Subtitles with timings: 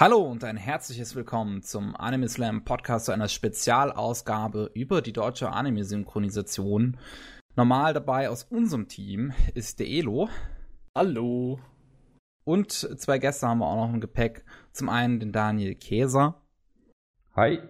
[0.00, 5.50] Hallo und ein herzliches Willkommen zum Anime Slam Podcast zu einer Spezialausgabe über die deutsche
[5.50, 6.96] Anime-Synchronisation.
[7.54, 10.30] Normal dabei aus unserem Team ist der Elo.
[10.96, 11.60] Hallo.
[12.44, 14.42] Und zwei Gäste haben wir auch noch im Gepäck.
[14.72, 16.40] Zum einen den Daniel Käser.
[17.36, 17.60] Hi.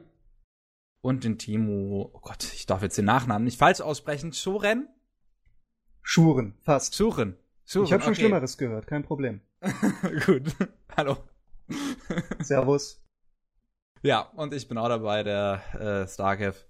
[1.01, 4.33] Und den Timo, oh Gott, ich darf jetzt den Nachnamen nicht falsch aussprechen.
[4.33, 4.89] Schuren?
[6.01, 6.95] Schuren, fast.
[6.95, 7.37] Schuren.
[7.65, 8.21] Schuren ich habe schon okay.
[8.21, 9.41] Schlimmeres gehört, kein Problem.
[10.27, 10.55] Gut.
[10.97, 11.17] Hallo.
[12.41, 13.03] Servus.
[14.03, 16.65] Ja, und ich bin auch dabei, der äh, Starkev.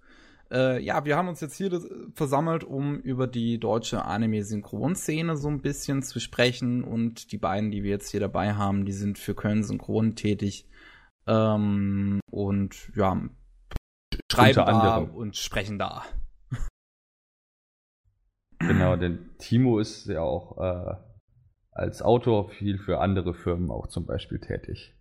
[0.51, 1.81] Äh, ja, wir haben uns jetzt hier
[2.15, 6.83] versammelt, um über die deutsche Anime-Synchronszene so ein bisschen zu sprechen.
[6.83, 10.69] Und die beiden, die wir jetzt hier dabei haben, die sind für Köln Synchron tätig.
[11.27, 13.23] Ähm, und ja,
[14.31, 15.15] schreiben Unter da anderem.
[15.15, 16.05] und sprechen da.
[18.59, 20.97] Genau, denn Timo ist ja auch äh,
[21.71, 24.95] als Autor viel für andere Firmen auch zum Beispiel tätig.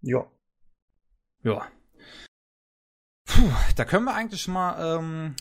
[0.00, 0.26] Ja.
[1.42, 1.66] Ja.
[3.26, 5.34] Puh, da können wir eigentlich schon mal ähm,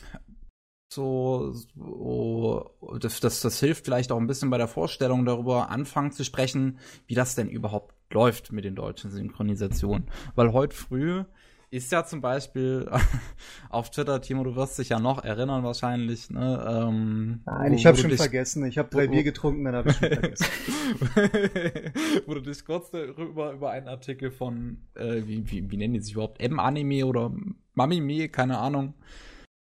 [0.91, 6.11] so, so das, das, das hilft vielleicht auch ein bisschen bei der Vorstellung darüber anfangen
[6.11, 10.09] zu sprechen, wie das denn überhaupt läuft mit den deutschen Synchronisationen.
[10.35, 11.23] Weil heute früh
[11.71, 12.89] ist ja zum Beispiel
[13.69, 16.65] auf Twitter, Timo, du wirst dich ja noch erinnern wahrscheinlich, ne?
[16.69, 18.65] Ähm, Nein, ich habe schon dich- vergessen.
[18.65, 20.45] Ich habe drei wo- Bier getrunken, dann habe ich schon vergessen.
[22.25, 26.01] wo du dich kurz darüber über einen Artikel von, äh, wie, wie, wie nennen die
[26.01, 27.31] sich überhaupt, M-Anime oder
[27.73, 28.93] Mamime, keine Ahnung,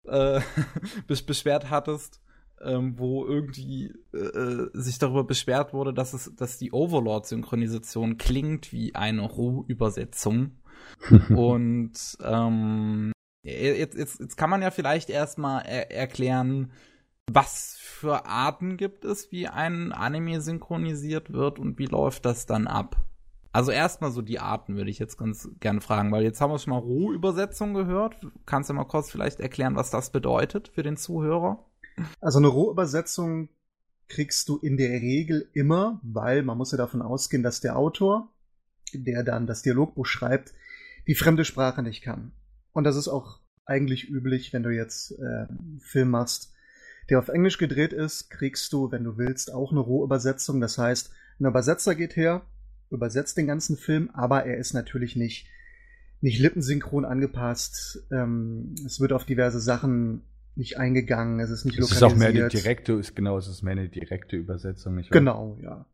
[0.06, 0.40] äh,
[1.08, 2.20] bes- beschwert hattest,
[2.62, 8.72] ähm, wo irgendwie äh, äh, sich darüber beschwert wurde, dass es, dass die Overlord-Synchronisation klingt
[8.72, 10.52] wie eine Roh-Übersetzung.
[11.30, 16.72] Und ähm, jetzt, jetzt, jetzt kann man ja vielleicht erstmal er erklären,
[17.30, 22.66] was für Arten gibt es, wie ein Anime synchronisiert wird und wie läuft das dann
[22.66, 22.96] ab?
[23.52, 26.58] Also erstmal so die Arten würde ich jetzt ganz gerne fragen, weil jetzt haben wir
[26.58, 28.16] schon mal Rohübersetzung gehört.
[28.46, 31.64] Kannst du mal kurz vielleicht erklären, was das bedeutet für den Zuhörer?
[32.20, 33.48] Also eine Rohübersetzung
[34.08, 38.32] kriegst du in der Regel immer, weil man muss ja davon ausgehen, dass der Autor,
[38.92, 40.52] der dann das Dialogbuch schreibt,
[41.08, 42.32] die fremde Sprache nicht kann.
[42.72, 46.52] Und das ist auch eigentlich üblich, wenn du jetzt äh, einen Film machst,
[47.10, 50.60] der auf Englisch gedreht ist, kriegst du, wenn du willst, auch eine Rohübersetzung.
[50.60, 51.10] Das heißt,
[51.40, 52.42] ein Übersetzer geht her,
[52.90, 55.48] übersetzt den ganzen Film, aber er ist natürlich nicht,
[56.20, 58.06] nicht lippensynchron angepasst.
[58.10, 60.22] Ähm, es wird auf diverse Sachen
[60.54, 62.64] nicht eingegangen, es ist nicht Es ist auch mehr lokalisiert.
[62.64, 65.18] direkte, ist genau, es ist mehr eine direkte Übersetzung, nicht wahr?
[65.18, 65.86] Genau, ja.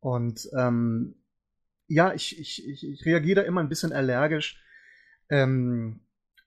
[0.00, 1.16] Und ähm,
[1.86, 4.62] ja, ich, ich, ich, ich reagiere da immer ein bisschen allergisch.
[5.28, 6.00] Ähm,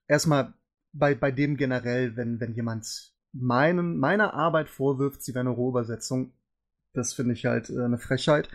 [0.08, 0.54] erstmal
[0.94, 6.34] bei, bei dem generell, wenn, wenn jemand meinen, meiner Arbeit vorwirft, sie wäre eine Rohübersetzung,
[6.94, 8.50] das finde ich halt äh, eine Frechheit.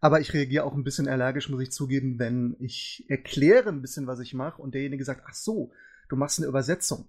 [0.00, 4.06] Aber ich reagiere auch ein bisschen allergisch, muss ich zugeben, wenn ich erkläre ein bisschen,
[4.06, 5.72] was ich mache und derjenige sagt, ach so,
[6.08, 7.08] du machst eine Übersetzung.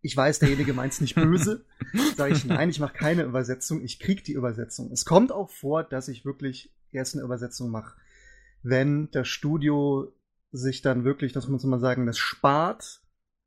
[0.00, 1.64] Ich weiß, derjenige meint es nicht böse.
[2.16, 4.92] Sage ich, nein, ich mache keine Übersetzung, ich krieg die Übersetzung.
[4.92, 7.96] Es kommt auch vor, dass ich wirklich erst eine Übersetzung mache.
[8.62, 10.12] Wenn das Studio
[10.50, 13.02] sich dann wirklich, das muss man sagen, das spart,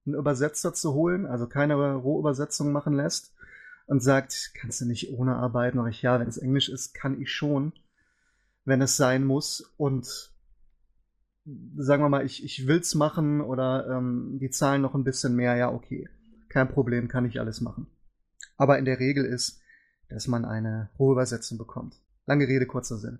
[0.06, 3.34] einen Übersetzer zu holen, also keine Rohübersetzung machen lässt
[3.88, 5.78] und sagt, kannst du nicht ohne arbeiten?
[5.78, 7.74] Sag ich, ja, wenn es Englisch ist, kann ich schon,
[8.66, 9.73] wenn es sein muss.
[9.78, 10.31] Und
[11.78, 15.56] sagen wir mal, ich, ich will's machen oder ähm, die zahlen noch ein bisschen mehr,
[15.56, 16.09] ja, okay.
[16.50, 17.88] Kein Problem, kann ich alles machen.
[18.58, 19.62] Aber in der Regel ist,
[20.09, 21.96] dass man eine Rohübersetzung bekommt.
[22.25, 23.19] Lange Rede, kurzer Sinn.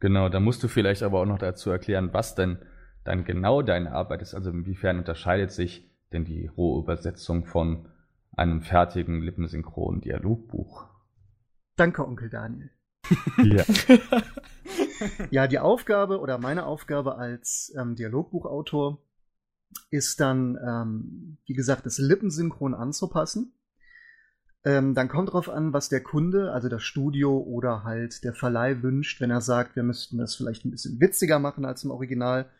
[0.00, 2.58] Genau, da musst du vielleicht aber auch noch dazu erklären, was denn
[3.04, 4.34] dann genau deine Arbeit ist.
[4.34, 7.88] Also inwiefern unterscheidet sich denn die Rohübersetzung von
[8.36, 10.86] einem fertigen lippensynchronen Dialogbuch?
[11.76, 12.70] Danke, Onkel Daniel.
[13.42, 13.64] Ja.
[15.30, 18.98] Ja, die Aufgabe oder meine Aufgabe als ähm, Dialogbuchautor
[19.90, 23.52] ist dann, ähm, wie gesagt, das Lippensynchron anzupassen.
[24.66, 28.82] Ähm, dann kommt drauf an, was der Kunde, also das Studio oder halt der Verleih
[28.82, 32.50] wünscht, wenn er sagt, wir müssten das vielleicht ein bisschen witziger machen als im Original.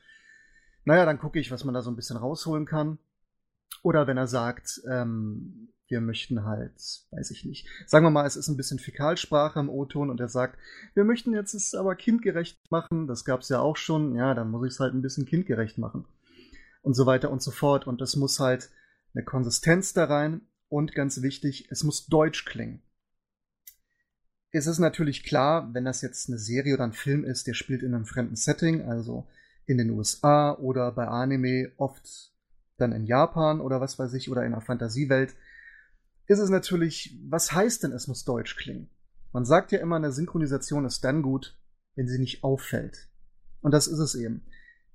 [0.85, 2.99] Naja, dann gucke ich, was man da so ein bisschen rausholen kann.
[3.83, 6.77] Oder wenn er sagt, ähm, wir möchten halt,
[7.11, 10.29] weiß ich nicht, sagen wir mal, es ist ein bisschen Fäkalsprache im O-Ton und er
[10.29, 10.61] sagt,
[10.95, 14.65] wir möchten jetzt es aber kindgerecht machen, das gab's ja auch schon, ja, dann muss
[14.65, 16.07] ich es halt ein bisschen kindgerecht machen.
[16.83, 17.89] Und so weiter und so fort.
[17.89, 18.71] Und das muss halt
[19.13, 22.83] eine Konsistenz da rein und ganz wichtig, es muss deutsch klingen.
[24.51, 27.83] Es ist natürlich klar, wenn das jetzt eine Serie oder ein Film ist, der spielt
[27.83, 29.27] in einem fremden Setting, also
[29.67, 32.33] in den USA oder bei Anime oft
[32.79, 35.35] dann in Japan oder was weiß ich oder in einer Fantasiewelt,
[36.27, 38.89] ist es natürlich, was heißt denn, es muss deutsch klingen?
[39.33, 41.59] Man sagt ja immer, eine Synchronisation ist dann gut,
[41.95, 43.09] wenn sie nicht auffällt.
[43.61, 44.47] Und das ist es eben.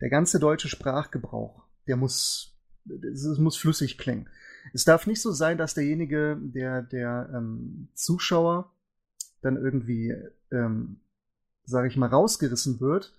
[0.01, 4.29] Der ganze deutsche Sprachgebrauch, der muss, es muss flüssig klingen.
[4.73, 8.71] Es darf nicht so sein, dass derjenige, der, der ähm, Zuschauer
[9.41, 10.15] dann irgendwie,
[10.51, 10.99] ähm,
[11.63, 13.13] sage ich mal, rausgerissen wird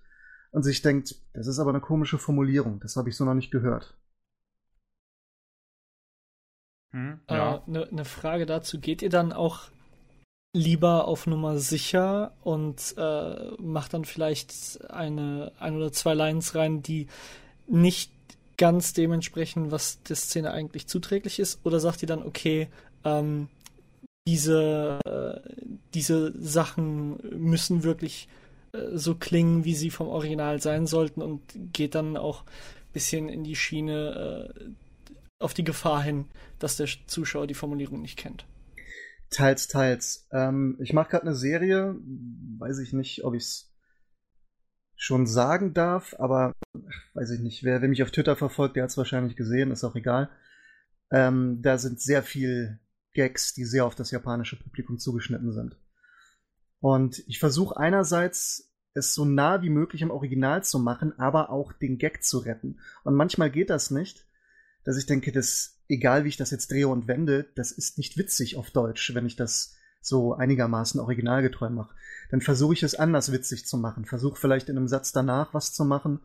[0.51, 3.51] und sich denkt, das ist aber eine komische Formulierung, das habe ich so noch nicht
[3.51, 3.95] gehört.
[6.93, 7.57] Hm, ja.
[7.57, 9.71] äh, ne, ne Frage dazu, geht ihr dann auch
[10.55, 16.83] lieber auf Nummer sicher und äh, macht dann vielleicht eine ein oder zwei Lines rein,
[16.83, 17.09] die
[17.67, 18.13] nicht
[18.57, 21.61] ganz dementsprechend, was der Szene eigentlich zuträglich ist?
[21.65, 22.69] Oder sagt ihr dann, okay,
[23.05, 23.49] ähm,
[24.27, 25.65] diese, äh,
[25.95, 28.29] diese Sachen müssen wirklich
[28.73, 31.41] äh, so klingen, wie sie vom Original sein sollten und
[31.73, 34.65] geht dann auch ein bisschen in die Schiene äh,
[35.41, 36.27] auf die Gefahr hin,
[36.59, 38.47] dass der Zuschauer die Formulierung nicht kennt?
[39.31, 40.29] Teils, teils.
[40.31, 41.97] Ähm, ich mache gerade eine Serie,
[42.59, 43.72] weiß ich nicht, ob ich es
[45.03, 46.55] schon sagen darf, aber
[47.15, 47.65] weiß ich nicht.
[47.65, 50.31] Wer, wer mich auf Twitter verfolgt, der hat es wahrscheinlich gesehen, ist auch egal.
[51.11, 52.79] Ähm, da sind sehr viel
[53.13, 55.77] Gags, die sehr auf das japanische Publikum zugeschnitten sind.
[56.79, 61.73] Und ich versuche einerseits es so nah wie möglich im Original zu machen, aber auch
[61.73, 62.79] den Gag zu retten.
[63.03, 64.29] Und manchmal geht das nicht,
[64.85, 68.17] dass ich denke, dass egal wie ich das jetzt drehe und wende, das ist nicht
[68.19, 71.95] witzig auf Deutsch, wenn ich das so einigermaßen originalgetreu mache.
[72.33, 74.07] Dann versuche ich es anders witzig zu machen.
[74.07, 76.21] Versuche vielleicht in einem Satz danach was zu machen.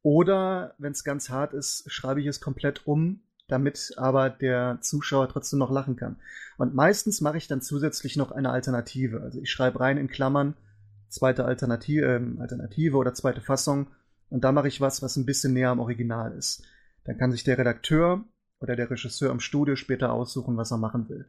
[0.00, 5.28] Oder, wenn es ganz hart ist, schreibe ich es komplett um, damit aber der Zuschauer
[5.28, 6.16] trotzdem noch lachen kann.
[6.56, 9.20] Und meistens mache ich dann zusätzlich noch eine Alternative.
[9.20, 10.54] Also ich schreibe rein in Klammern
[11.08, 13.88] zweite Alternative, äh, Alternative oder zweite Fassung
[14.30, 16.64] und da mache ich was, was ein bisschen näher am Original ist.
[17.04, 18.24] Dann kann sich der Redakteur
[18.58, 21.26] oder der Regisseur im Studio später aussuchen, was er machen will.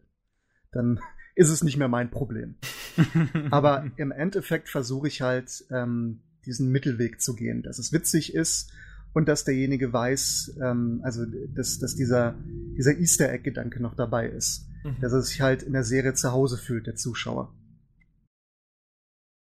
[0.71, 0.99] Dann
[1.37, 2.55] ist es nicht mehr mein Problem.
[3.51, 8.71] Aber im Endeffekt versuche ich halt, ähm, diesen Mittelweg zu gehen, dass es witzig ist
[9.13, 12.35] und dass derjenige weiß, ähm, also dass, dass dieser,
[12.77, 14.67] dieser Easter Egg-Gedanke noch dabei ist.
[14.83, 14.99] Mhm.
[15.01, 17.53] Dass er sich halt in der Serie zu Hause fühlt, der Zuschauer.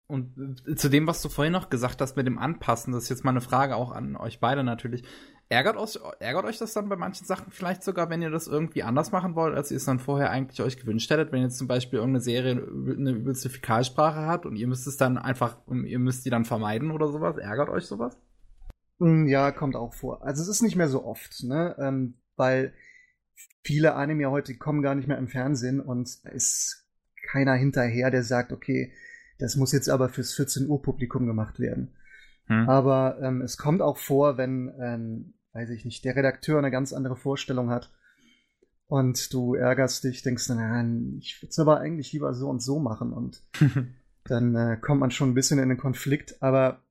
[0.08, 0.34] Und
[0.66, 3.24] äh, zu dem, was du vorhin noch gesagt hast mit dem Anpassen, das ist jetzt
[3.24, 5.04] mal eine Frage auch an euch beide natürlich.
[5.50, 8.82] Ärgert euch, ärgert euch das dann bei manchen Sachen vielleicht sogar, wenn ihr das irgendwie
[8.82, 11.32] anders machen wollt, als ihr es dann vorher eigentlich euch gewünscht hättet?
[11.32, 15.16] Wenn jetzt zum Beispiel irgendeine Serie eine übelste Fäkalsprache hat und ihr müsst es dann
[15.16, 15.56] einfach,
[15.86, 17.38] ihr müsst die dann vermeiden oder sowas?
[17.38, 18.18] Ärgert euch sowas?
[18.98, 20.22] Hm, ja, kommt auch vor.
[20.22, 21.74] Also es ist nicht mehr so oft, ne?
[21.78, 22.74] Ähm, weil
[23.62, 26.86] viele Anime heute kommen gar nicht mehr im Fernsehen und da ist
[27.30, 28.92] keiner hinterher, der sagt, okay,
[29.38, 31.96] das muss jetzt aber fürs 14 Uhr Publikum gemacht werden.
[32.46, 32.68] Hm.
[32.68, 36.92] Aber ähm, es kommt auch vor, wenn ähm, weiß ich nicht, der Redakteur eine ganz
[36.92, 37.90] andere Vorstellung hat
[38.86, 42.78] und du ärgerst dich, denkst dann, ich würde es aber eigentlich lieber so und so
[42.78, 43.42] machen und
[44.24, 46.82] dann äh, kommt man schon ein bisschen in den Konflikt, aber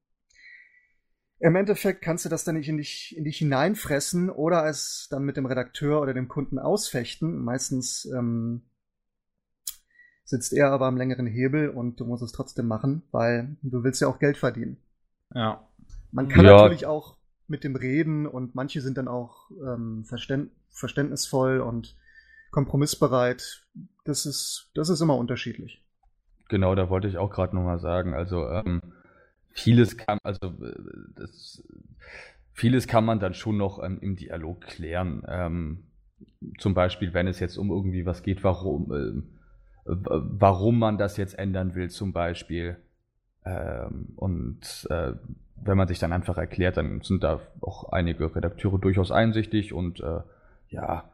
[1.39, 5.23] im Endeffekt kannst du das dann nicht in dich, in dich hineinfressen oder es dann
[5.23, 7.37] mit dem Redakteur oder dem Kunden ausfechten.
[7.37, 8.63] Meistens ähm,
[10.25, 14.01] sitzt er aber am längeren Hebel und du musst es trotzdem machen, weil du willst
[14.01, 14.77] ja auch Geld verdienen.
[15.33, 15.67] Ja.
[16.11, 16.57] Man kann ja.
[16.57, 17.16] natürlich auch
[17.47, 21.95] mit dem Reden und manche sind dann auch ähm, verständ verständnisvoll und
[22.51, 23.65] kompromissbereit.
[24.05, 25.83] Das ist, das ist immer unterschiedlich.
[26.49, 28.13] Genau, da wollte ich auch gerade nochmal sagen.
[28.13, 28.81] Also ähm,
[29.49, 30.73] vieles kann, also äh,
[31.15, 31.63] das,
[32.53, 35.23] vieles kann man dann schon noch ähm, im Dialog klären.
[35.27, 35.83] Ähm,
[36.59, 39.21] zum Beispiel, wenn es jetzt um irgendwie was geht, warum, äh,
[39.85, 42.77] warum man das jetzt ändern will, zum Beispiel.
[43.45, 45.13] Ähm, und äh,
[45.63, 49.99] wenn man sich dann einfach erklärt, dann sind da auch einige Redakteure durchaus einsichtig und
[49.99, 50.19] äh,
[50.69, 51.09] ja,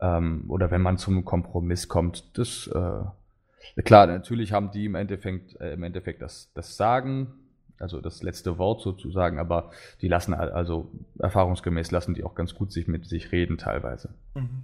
[0.00, 5.60] ähm, oder wenn man zum Kompromiss kommt, das äh, klar, natürlich haben die im Endeffekt,
[5.60, 7.34] äh, im Endeffekt das, das Sagen,
[7.78, 9.70] also das letzte Wort sozusagen, aber
[10.00, 14.14] die lassen also erfahrungsgemäß lassen die auch ganz gut sich mit sich reden teilweise.
[14.34, 14.62] Mhm.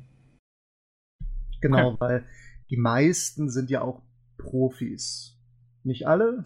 [1.60, 2.00] Genau, okay.
[2.00, 2.24] weil
[2.70, 4.02] die meisten sind ja auch
[4.36, 5.36] Profis.
[5.82, 6.44] Nicht alle.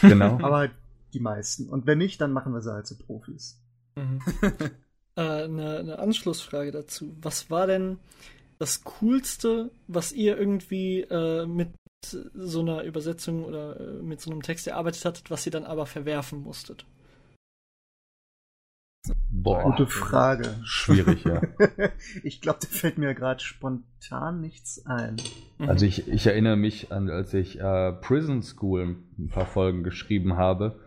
[0.00, 0.38] genau.
[0.42, 0.68] aber
[1.12, 1.68] die meisten.
[1.68, 3.60] Und wenn nicht, dann machen wir sie halt zu Profis.
[3.96, 4.20] Mhm.
[5.16, 7.16] äh, eine, eine Anschlussfrage dazu.
[7.20, 7.98] Was war denn
[8.58, 11.70] das Coolste, was ihr irgendwie äh, mit
[12.04, 15.86] so einer Übersetzung oder äh, mit so einem Text erarbeitet hattet, was ihr dann aber
[15.86, 16.84] verwerfen musstet?
[19.30, 20.54] Boah, gute Frage.
[20.62, 21.42] Schwierig, ja.
[22.22, 25.16] ich glaube, da fällt mir gerade spontan nichts ein.
[25.58, 25.68] Mhm.
[25.68, 30.36] Also ich, ich erinnere mich an, als ich äh, Prison School ein paar Folgen geschrieben
[30.36, 30.78] habe,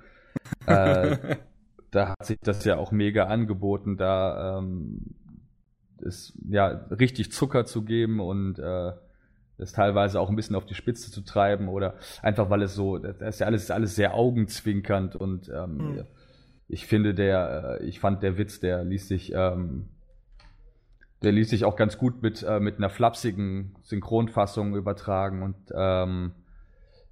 [0.65, 1.38] äh,
[1.92, 5.15] da hat sich das ja auch mega angeboten, da ähm,
[6.00, 8.92] ist ja richtig Zucker zu geben und äh,
[9.58, 12.98] das teilweise auch ein bisschen auf die Spitze zu treiben oder einfach weil es so,
[12.98, 16.04] das ist ja alles, alles sehr augenzwinkernd und ähm, mhm.
[16.68, 19.88] ich finde der, äh, ich fand der Witz, der ließ sich, ähm,
[21.24, 26.34] der ließ sich auch ganz gut mit, äh, mit einer flapsigen Synchronfassung übertragen und ähm,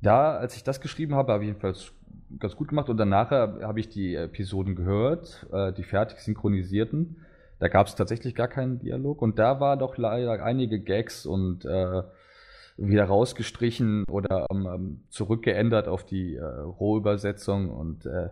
[0.01, 1.93] da, als ich das geschrieben habe, habe ich jedenfalls
[2.39, 2.89] ganz gut gemacht.
[2.89, 7.17] Und danach habe ich die Episoden gehört, äh, die fertig synchronisierten.
[7.59, 9.21] Da gab es tatsächlich gar keinen Dialog.
[9.21, 12.03] Und da war doch leider einige Gags und äh,
[12.77, 17.69] wieder rausgestrichen oder ähm, zurückgeändert auf die äh, Rohübersetzung.
[17.69, 18.29] Und äh,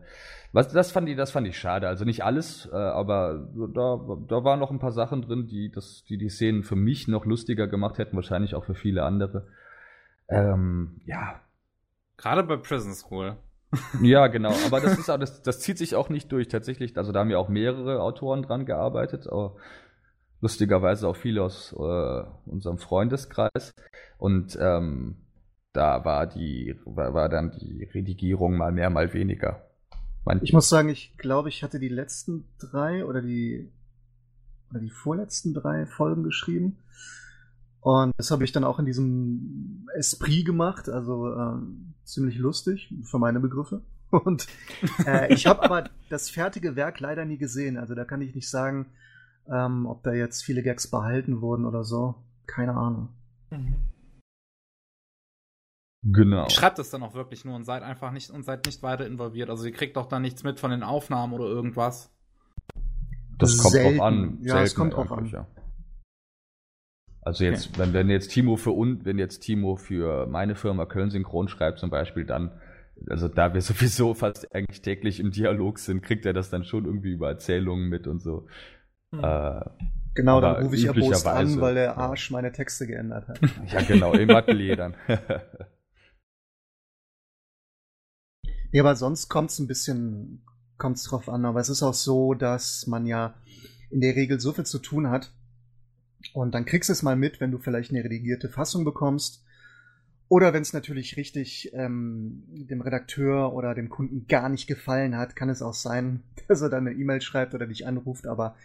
[0.52, 1.88] was das fand ich das fand ich schade.
[1.88, 6.04] Also nicht alles äh, aber da da waren noch ein paar Sachen drin die das
[6.04, 9.48] die die Szenen für mich noch lustiger gemacht hätten wahrscheinlich auch für viele andere.
[10.28, 11.40] Ähm, ja.
[12.18, 13.38] Gerade bei Prison School
[14.02, 17.12] ja genau aber das ist auch, das das zieht sich auch nicht durch tatsächlich also
[17.12, 19.56] da haben ja auch mehrere Autoren dran gearbeitet aber
[20.42, 23.74] lustigerweise auch viele aus äh, unserem Freundeskreis.
[24.18, 25.18] Und ähm,
[25.72, 29.68] da war die, war, war dann die Redigierung mal mehr, mal weniger.
[30.26, 33.72] Man ich muss sagen, ich glaube, ich hatte die letzten drei oder die
[34.70, 36.78] oder die vorletzten drei Folgen geschrieben.
[37.82, 41.56] Und das habe ich dann auch in diesem Esprit gemacht, also äh,
[42.06, 43.82] ziemlich lustig für meine Begriffe.
[44.12, 44.48] Und
[45.06, 47.78] äh, ich habe aber das fertige Werk leider nie gesehen.
[47.78, 48.88] Also da kann ich nicht sagen,
[49.50, 52.16] ähm, ob da jetzt viele Gags behalten wurden oder so.
[52.46, 53.10] Keine Ahnung.
[53.50, 53.76] Mhm.
[56.04, 56.50] Genau.
[56.50, 59.50] Schreibt es dann auch wirklich nur und seid einfach nicht und seid nicht weiter involviert.
[59.50, 62.12] Also ihr kriegt doch da nichts mit von den Aufnahmen oder irgendwas.
[63.38, 63.98] Das kommt Selten.
[63.98, 64.40] drauf an.
[64.42, 65.26] Ja, es kommt drauf an.
[65.28, 65.48] Ja.
[67.22, 67.80] Also jetzt, okay.
[67.80, 71.80] wenn, wenn jetzt Timo für und wenn jetzt Timo für meine Firma Köln Synchron schreibt
[71.80, 72.52] zum Beispiel, dann,
[73.10, 76.86] also da wir sowieso fast eigentlich täglich im Dialog sind, kriegt er das dann schon
[76.86, 78.48] irgendwie über Erzählungen mit und so.
[79.14, 79.24] Hm.
[79.24, 79.62] Äh,
[80.16, 83.40] genau, dann rufe ich ja Post an, weil der Arsch meine Texte geändert hat.
[83.72, 84.96] ja, genau, im Atelier dann.
[88.72, 90.44] ja, aber sonst kommt es ein bisschen,
[90.78, 91.46] kommt es drauf an.
[91.46, 93.36] Aber es ist auch so, dass man ja
[93.92, 95.32] in der Regel so viel zu tun hat.
[96.34, 99.44] Und dann kriegst du es mal mit, wenn du vielleicht eine redigierte Fassung bekommst.
[100.28, 105.36] Oder wenn es natürlich richtig ähm, dem Redakteur oder dem Kunden gar nicht gefallen hat,
[105.36, 108.28] kann es auch sein, dass er dann eine E-Mail schreibt oder dich anruft.
[108.28, 108.56] Aber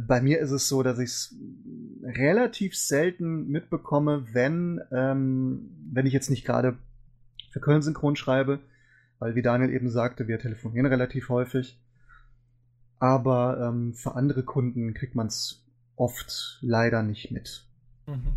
[0.00, 1.36] bei mir ist es so, dass ich es
[2.02, 6.76] relativ selten mitbekomme, wenn, ähm, wenn ich jetzt nicht gerade
[7.50, 8.60] für Köln synchron schreibe,
[9.18, 11.80] weil wie Daniel eben sagte, wir telefonieren relativ häufig.
[12.98, 15.63] Aber ähm, für andere Kunden kriegt man es
[15.96, 17.66] oft leider nicht mit.
[18.06, 18.34] Mhm.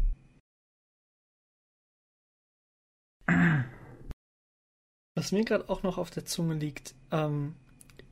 [5.16, 7.56] Was mir gerade auch noch auf der Zunge liegt, ähm,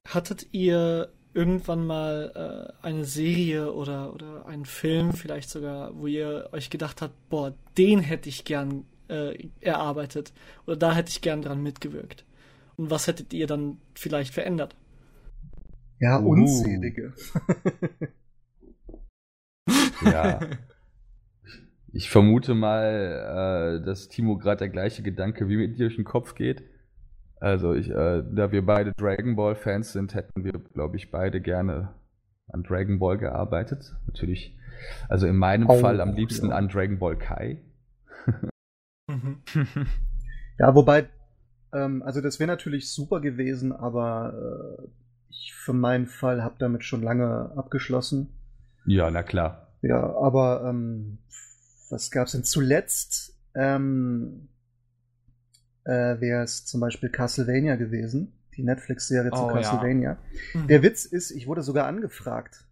[0.07, 6.49] hattet ihr irgendwann mal äh, eine Serie oder, oder einen Film vielleicht sogar, wo ihr
[6.51, 10.33] euch gedacht habt, boah, den hätte ich gern äh, erarbeitet
[10.65, 12.25] oder da hätte ich gern dran mitgewirkt?
[12.77, 14.75] Und was hättet ihr dann vielleicht verändert?
[15.99, 16.35] Ja, uh.
[20.03, 20.39] ja.
[21.91, 26.03] Ich vermute mal, äh, dass Timo gerade der gleiche Gedanke wie mit dir durch den
[26.03, 26.63] Kopf geht.
[27.39, 31.41] Also ich, äh, da wir beide Dragon Ball Fans sind, hätten wir, glaube ich, beide
[31.41, 31.93] gerne
[32.49, 33.95] an Dragon Ball gearbeitet.
[34.07, 34.57] Natürlich,
[35.09, 36.55] also in meinem oh, Fall am liebsten ja.
[36.55, 37.61] an Dragon Ball Kai.
[40.57, 41.09] Ja, wobei,
[41.73, 44.87] ähm, also das wäre natürlich super gewesen, aber äh,
[45.29, 48.29] ich für meinen Fall habe damit schon lange abgeschlossen.
[48.85, 49.67] Ja, na klar.
[49.81, 51.19] Ja, aber ähm,
[51.89, 53.37] was gab's denn zuletzt?
[53.53, 54.49] Ähm,
[55.85, 60.17] äh, wäre es zum Beispiel Castlevania gewesen, die Netflix-Serie zu oh, Castlevania.
[60.53, 60.59] Ja.
[60.59, 60.67] Mhm.
[60.67, 62.65] Der Witz ist, ich wurde sogar angefragt,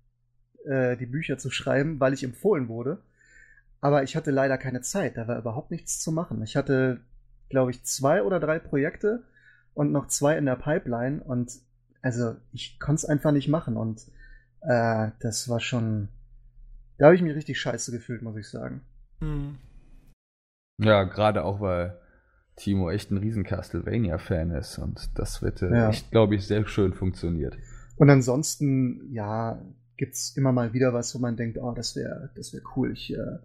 [0.65, 3.01] äh, die Bücher zu schreiben, weil ich empfohlen wurde.
[3.81, 6.41] Aber ich hatte leider keine Zeit, da war überhaupt nichts zu machen.
[6.41, 7.01] Ich hatte,
[7.49, 9.23] glaube ich, zwei oder drei Projekte
[9.73, 11.51] und noch zwei in der Pipeline und
[12.01, 14.07] also ich konnte es einfach nicht machen und
[14.67, 16.09] äh, das war schon,
[16.97, 18.81] da habe ich mich richtig scheiße gefühlt, muss ich sagen.
[19.19, 19.57] Mhm.
[20.79, 21.97] Ja, gerade auch, weil
[22.55, 25.89] Timo echt ein riesen Castlevania-Fan ist und das wird äh, ja.
[25.89, 27.57] echt, glaube ich, sehr schön funktioniert.
[27.97, 29.61] Und ansonsten, ja,
[29.97, 32.91] gibt's immer mal wieder was, wo man denkt, oh, das wäre das wär cool.
[32.91, 33.37] Ich äh,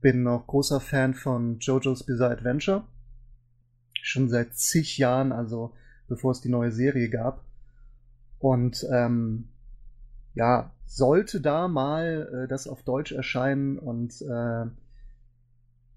[0.00, 2.84] bin noch großer Fan von JoJo's Bizarre Adventure.
[4.02, 5.72] Schon seit zig Jahren, also
[6.08, 7.44] bevor es die neue Serie gab.
[8.38, 9.48] Und ähm,
[10.34, 14.66] ja, sollte da mal äh, das auf Deutsch erscheinen und äh,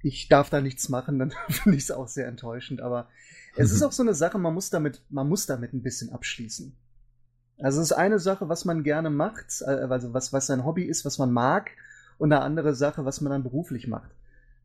[0.01, 2.82] ich darf da nichts machen, dann finde ich es auch sehr enttäuschend.
[2.82, 3.08] Aber
[3.56, 6.75] es ist auch so eine Sache, man muss damit, man muss damit ein bisschen abschließen.
[7.60, 10.84] Also es ist eine Sache, was man gerne macht, äh, also was, was sein Hobby
[10.84, 11.72] ist, was man mag,
[12.17, 14.12] und eine andere Sache, was man dann beruflich macht.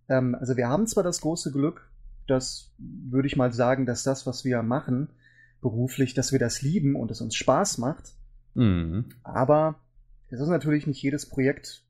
[0.09, 1.91] ähm, also wir haben zwar das große Glück,
[2.27, 5.11] das würde ich mal sagen, dass das, was wir machen,
[5.61, 8.15] beruflich, dass wir das lieben und es uns Spaß macht.
[8.55, 9.07] Mhm.
[9.23, 9.77] Aber
[10.29, 11.85] es ist natürlich nicht jedes Projekt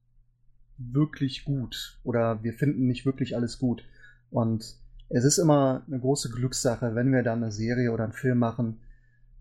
[0.79, 3.85] wirklich gut oder wir finden nicht wirklich alles gut.
[4.31, 4.77] Und
[5.09, 8.81] es ist immer eine große Glückssache, wenn wir dann eine Serie oder einen Film machen,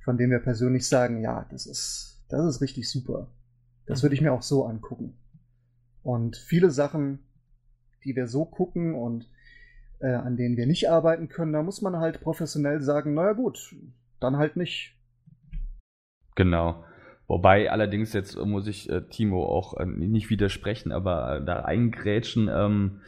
[0.04, 3.32] von dem wir persönlich sagen, ja, das ist, das ist richtig super.
[3.86, 5.18] Das würde ich mir auch so angucken.
[6.04, 7.20] Und viele Sachen,
[8.04, 9.30] die wir so gucken und
[10.00, 13.76] äh, an denen wir nicht arbeiten können, da muss man halt professionell sagen, naja gut,
[14.20, 14.98] dann halt nicht.
[16.36, 16.84] Genau.
[17.32, 22.50] Wobei allerdings jetzt muss ich äh, Timo auch äh, nicht widersprechen, aber äh, da eingrätschen.
[22.54, 23.00] Ähm,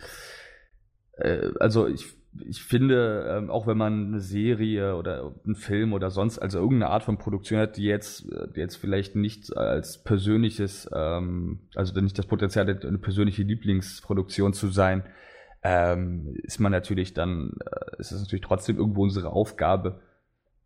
[1.17, 2.05] äh, also ich,
[2.47, 6.89] ich finde, ähm, auch wenn man eine Serie oder einen Film oder sonst, also irgendeine
[6.89, 8.25] Art von Produktion hat, die jetzt,
[8.55, 14.53] die jetzt vielleicht nicht als persönliches, ähm, also nicht das Potenzial hat, eine persönliche Lieblingsproduktion
[14.53, 15.03] zu sein,
[15.63, 19.99] ähm, ist man natürlich dann, äh, ist es natürlich trotzdem irgendwo unsere Aufgabe,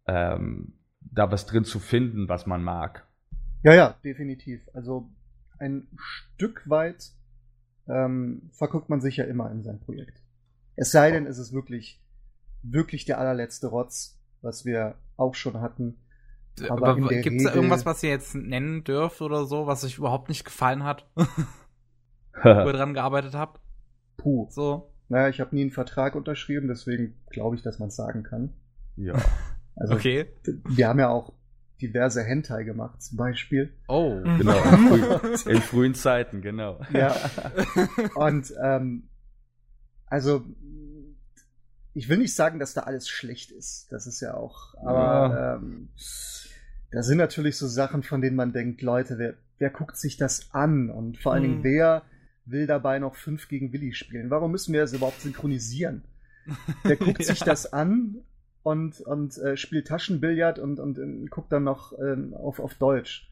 [0.05, 3.06] ähm, da was drin zu finden, was man mag.
[3.63, 4.61] Ja, ja, definitiv.
[4.73, 5.09] Also
[5.59, 7.11] ein Stück weit
[7.87, 10.21] ähm, verguckt man sich ja immer in sein Projekt.
[10.75, 12.01] Es sei denn, es ist wirklich,
[12.61, 15.97] wirklich der allerletzte Rotz, was wir auch schon hatten.
[16.69, 19.97] Aber, Aber gibt es da irgendwas, was ihr jetzt nennen dürft oder so, was euch
[19.97, 21.07] überhaupt nicht gefallen hat?
[22.43, 23.61] wo ihr dran gearbeitet habt?
[24.17, 24.47] Puh.
[24.49, 24.91] So.
[25.09, 28.53] Naja, ich habe nie einen Vertrag unterschrieben, deswegen glaube ich, dass man es sagen kann.
[28.95, 29.13] Ja.
[29.75, 30.27] Also, okay.
[30.69, 31.33] Wir haben ja auch
[31.81, 33.73] diverse Hentai gemacht, zum Beispiel.
[33.87, 34.63] Oh, genau.
[34.63, 36.79] In, früh, in frühen Zeiten, genau.
[36.91, 37.15] Ja.
[38.15, 39.09] Und ähm,
[40.07, 40.45] also
[41.93, 43.87] ich will nicht sagen, dass da alles schlecht ist.
[43.91, 44.75] Das ist ja auch.
[44.75, 45.55] Aber ja.
[45.55, 45.89] ähm,
[46.91, 50.53] da sind natürlich so Sachen, von denen man denkt, Leute, wer, wer guckt sich das
[50.53, 50.89] an?
[50.89, 51.63] Und vor allen Dingen, hm.
[51.63, 52.03] wer
[52.45, 54.29] will dabei noch 5 gegen Willi spielen?
[54.29, 56.03] Warum müssen wir das überhaupt synchronisieren?
[56.83, 57.25] Wer guckt ja.
[57.25, 58.17] sich das an
[58.67, 62.73] und, und äh, spielt Taschenbillard und, und, und äh, guckt dann noch äh, auf, auf
[62.73, 63.31] Deutsch.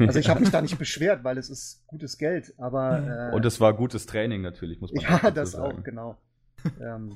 [0.00, 3.44] Also ich habe mich da nicht beschwert, weil es ist gutes Geld, aber äh, und
[3.44, 5.78] es war gutes Training natürlich, muss man ja das sagen.
[5.78, 6.16] auch genau.
[6.80, 7.14] ähm,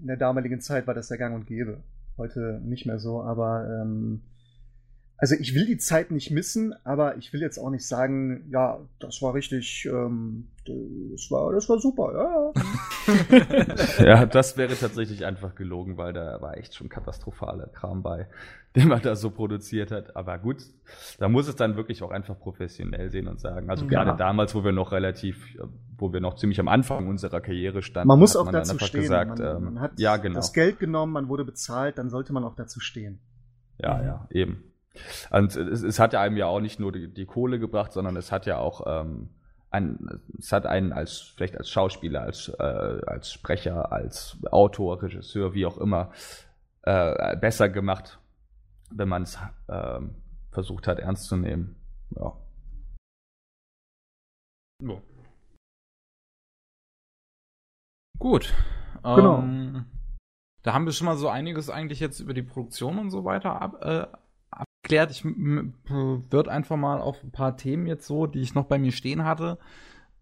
[0.00, 1.78] in der damaligen Zeit war das der Gang und Gäbe,
[2.18, 4.20] heute nicht mehr so, aber ähm,
[5.16, 8.80] also ich will die Zeit nicht missen, aber ich will jetzt auch nicht sagen, ja,
[8.98, 12.52] das war richtig, ähm, das war, das war super, ja.
[12.54, 12.62] ja,
[14.30, 18.28] das wäre tatsächlich einfach gelogen, weil da war echt schon katastrophaler Kram bei,
[18.76, 20.16] den man da so produziert hat.
[20.16, 20.58] Aber gut,
[21.18, 23.70] da muss es dann wirklich auch einfach professionell sehen und sagen.
[23.70, 23.90] Also ja.
[23.90, 25.56] gerade damals, wo wir noch relativ,
[25.96, 29.02] wo wir noch ziemlich am Anfang unserer Karriere standen, man muss auch man dazu stehen.
[29.02, 30.36] Gesagt, man, man ähm, hat ja, genau.
[30.36, 33.20] das Geld genommen, man wurde bezahlt, dann sollte man auch dazu stehen.
[33.78, 34.04] Ja, mhm.
[34.04, 34.64] ja, eben.
[35.30, 38.16] Und es, es, hat ja einem ja auch nicht nur die, die Kohle gebracht, sondern
[38.16, 39.30] es hat ja auch ähm,
[39.70, 45.54] ein, es hat einen als vielleicht als Schauspieler, als, äh, als Sprecher, als Autor, Regisseur,
[45.54, 46.12] wie auch immer,
[46.82, 48.18] äh, besser gemacht,
[48.90, 50.00] wenn man es äh,
[50.50, 51.76] versucht hat, ernst zu nehmen.
[52.16, 52.36] Ja.
[54.82, 55.02] ja.
[58.18, 58.54] Gut.
[59.02, 59.38] Genau.
[59.38, 59.86] Ähm,
[60.62, 63.62] da haben wir schon mal so einiges eigentlich jetzt über die Produktion und so weiter
[63.62, 63.78] ab,
[64.88, 65.10] abklärt.
[65.10, 68.92] Ich würde einfach mal auf ein paar Themen jetzt so, die ich noch bei mir
[68.92, 69.58] stehen hatte,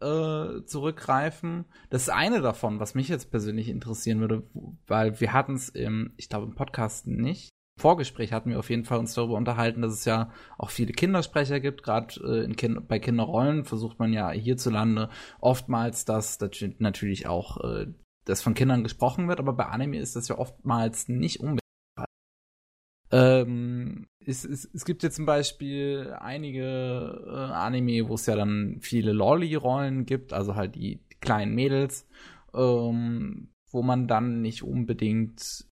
[0.01, 1.65] äh, zurückgreifen.
[1.91, 4.43] Das eine davon, was mich jetzt persönlich interessieren würde,
[4.87, 7.51] weil wir hatten es im, ich glaube im Podcast nicht.
[7.79, 10.93] Im Vorgespräch hatten wir auf jeden Fall uns darüber unterhalten, dass es ja auch viele
[10.93, 11.83] Kindersprecher gibt.
[11.83, 17.87] Gerade äh, kind bei Kinderrollen versucht man ja hierzulande oftmals, dass, dass natürlich auch äh,
[18.25, 21.61] das von Kindern gesprochen wird, aber bei Anime ist das ja oftmals nicht unbedingt
[23.13, 28.79] ähm, es, es, es gibt ja zum Beispiel einige äh, Anime, wo es ja dann
[28.81, 32.09] viele Lolly-Rollen gibt, also halt die, die kleinen Mädels,
[32.53, 35.67] ähm, wo man dann nicht unbedingt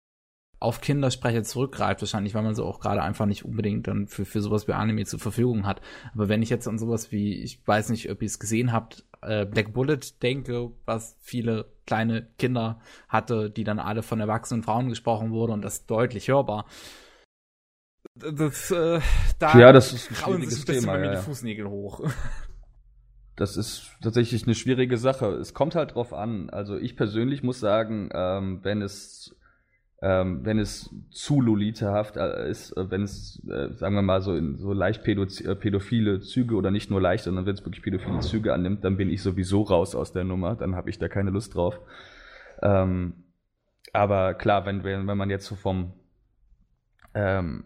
[0.59, 4.39] auf Kindersprecher zurückgreift, wahrscheinlich, weil man so auch gerade einfach nicht unbedingt dann für, für
[4.39, 5.81] sowas wie Anime zur Verfügung hat.
[6.13, 9.05] Aber wenn ich jetzt an sowas wie, ich weiß nicht, ob ihr es gesehen habt,
[9.21, 14.87] äh, Black Bullet denke, was viele kleine Kinder hatte, die dann alle von erwachsenen Frauen
[14.87, 16.65] gesprochen wurde und das deutlich hörbar,
[18.15, 18.99] das, äh,
[19.39, 20.97] da ja, das ist ein schwieriges Thema.
[20.97, 21.11] Ja, ja.
[21.15, 22.01] die Fußnägel hoch.
[23.35, 25.25] Das ist tatsächlich eine schwierige Sache.
[25.37, 26.51] Es kommt halt drauf an.
[26.51, 29.35] Also ich persönlich muss sagen, ähm, wenn es
[30.03, 34.35] ähm, wenn es zu lolitahaft äh, ist, äh, wenn es, äh, sagen wir mal, so
[34.35, 38.19] in so leicht äh, pädophile Züge oder nicht nur leicht, sondern wenn es wirklich pädophile
[38.19, 40.55] Züge annimmt, dann bin ich sowieso raus aus der Nummer.
[40.55, 41.79] Dann habe ich da keine Lust drauf.
[42.61, 43.13] Ähm,
[43.93, 45.93] aber klar, wenn, wenn, wenn man jetzt so vom
[47.13, 47.63] ähm,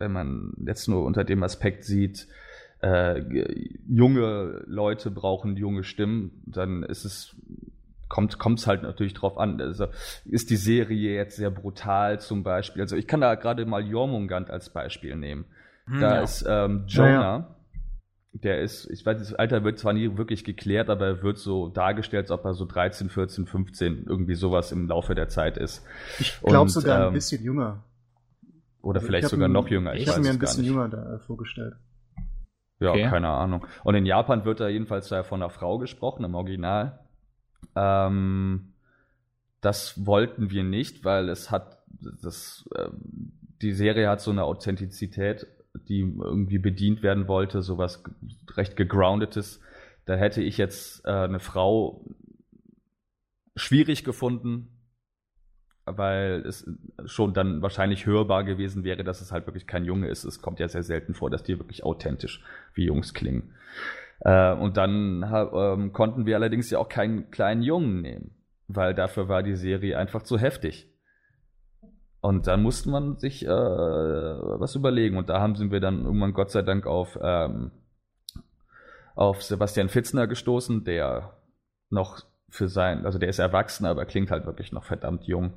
[0.00, 2.26] wenn man jetzt nur unter dem Aspekt sieht,
[2.82, 3.22] äh,
[3.88, 7.36] junge Leute brauchen junge Stimmen, dann ist es
[8.08, 9.60] kommt es halt natürlich drauf an.
[9.60, 9.86] Also
[10.24, 12.82] ist die Serie jetzt sehr brutal zum Beispiel.
[12.82, 15.44] Also ich kann da gerade mal Jormungand als Beispiel nehmen.
[15.86, 16.22] Hm, da ja.
[16.22, 17.10] ist ähm, Jonah.
[17.20, 17.56] Ja,
[18.32, 21.68] der ist, ich weiß, das Alter wird zwar nie wirklich geklärt, aber er wird so
[21.68, 25.84] dargestellt, als ob er so 13, 14, 15, irgendwie sowas im Laufe der Zeit ist.
[26.18, 27.82] Ich glaube sogar ähm, ein bisschen jünger.
[28.82, 29.94] Oder also vielleicht sogar noch jünger.
[29.94, 31.74] Ich, ich habe mir ein bisschen jünger da, äh, vorgestellt.
[32.78, 33.08] Ja, okay.
[33.08, 33.66] keine Ahnung.
[33.84, 37.00] Und in Japan wird da jedenfalls von einer Frau gesprochen, im Original.
[37.76, 38.72] Ähm,
[39.60, 41.82] das wollten wir nicht, weil es hat,
[42.22, 42.88] das, äh,
[43.60, 45.46] die Serie hat so eine Authentizität
[45.88, 48.02] die irgendwie bedient werden wollte, sowas
[48.56, 49.60] recht gegroundetes.
[50.04, 52.04] Da hätte ich jetzt äh, eine Frau
[53.56, 54.68] schwierig gefunden,
[55.96, 56.68] weil es
[57.06, 60.24] schon dann wahrscheinlich hörbar gewesen wäre, dass es halt wirklich kein Junge ist.
[60.24, 62.42] Es kommt ja sehr selten vor, dass die wirklich authentisch
[62.74, 63.54] wie Jungs klingen.
[64.20, 68.30] Äh, und dann äh, konnten wir allerdings ja auch keinen kleinen Jungen nehmen,
[68.68, 70.86] weil dafür war die Serie einfach zu heftig.
[72.20, 75.16] Und dann musste man sich äh, was überlegen.
[75.16, 77.70] Und da haben sind wir dann irgendwann Gott sei Dank auf, ähm,
[79.14, 81.38] auf Sebastian Fitzner gestoßen, der
[81.88, 85.52] noch für sein, also der ist erwachsen, aber klingt halt wirklich noch verdammt jung.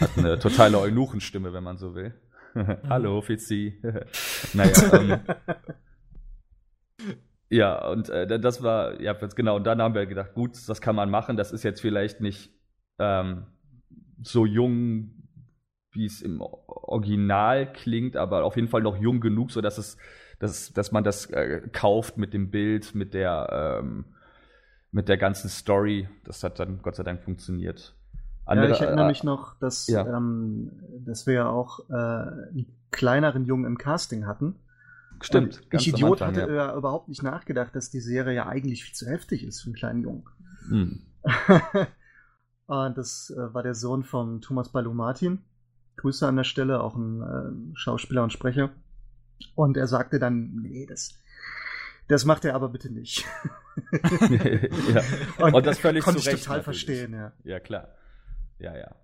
[0.00, 2.14] Hat eine totale Eunuchenstimme, wenn man so will.
[2.88, 3.80] Hallo, Fitzi.
[4.54, 5.20] naja, ähm,
[7.50, 10.96] ja, und äh, das war, ja, genau, und dann haben wir gedacht, gut, das kann
[10.96, 12.50] man machen, das ist jetzt vielleicht nicht
[12.98, 13.46] ähm,
[14.22, 15.24] so jung
[15.94, 19.96] wie es im Original klingt, aber auf jeden Fall noch jung genug, so dass es,
[20.38, 24.04] dass, dass man das äh, kauft mit dem Bild, mit der, ähm,
[24.90, 26.08] mit der ganzen Story.
[26.24, 27.94] Das hat dann Gott sei Dank funktioniert.
[28.46, 30.06] Andere, ja, ich erinnere äh, mich noch, dass, ja.
[30.06, 30.70] ähm,
[31.04, 34.56] dass wir ja auch äh, einen kleineren Jungen im Casting hatten.
[35.20, 35.62] Stimmt.
[35.72, 36.76] ich Idiot Anfang, hatte ja.
[36.76, 40.02] überhaupt nicht nachgedacht, dass die Serie ja eigentlich viel zu heftig ist für einen kleinen
[40.02, 40.24] Jungen.
[40.68, 41.02] Hm.
[42.66, 45.44] Und das äh, war der Sohn von Thomas Balou Martin.
[45.96, 48.70] Grüße an der Stelle, auch ein äh, Schauspieler und Sprecher.
[49.54, 51.14] Und er sagte dann, nee, das,
[52.08, 53.24] das macht er aber bitte nicht.
[54.30, 55.02] ja.
[55.38, 56.64] Und, und, das völlig konnte ich total natürlich.
[56.64, 57.32] verstehen, ja.
[57.42, 57.88] Ja, klar.
[58.64, 58.94] Ja, ja.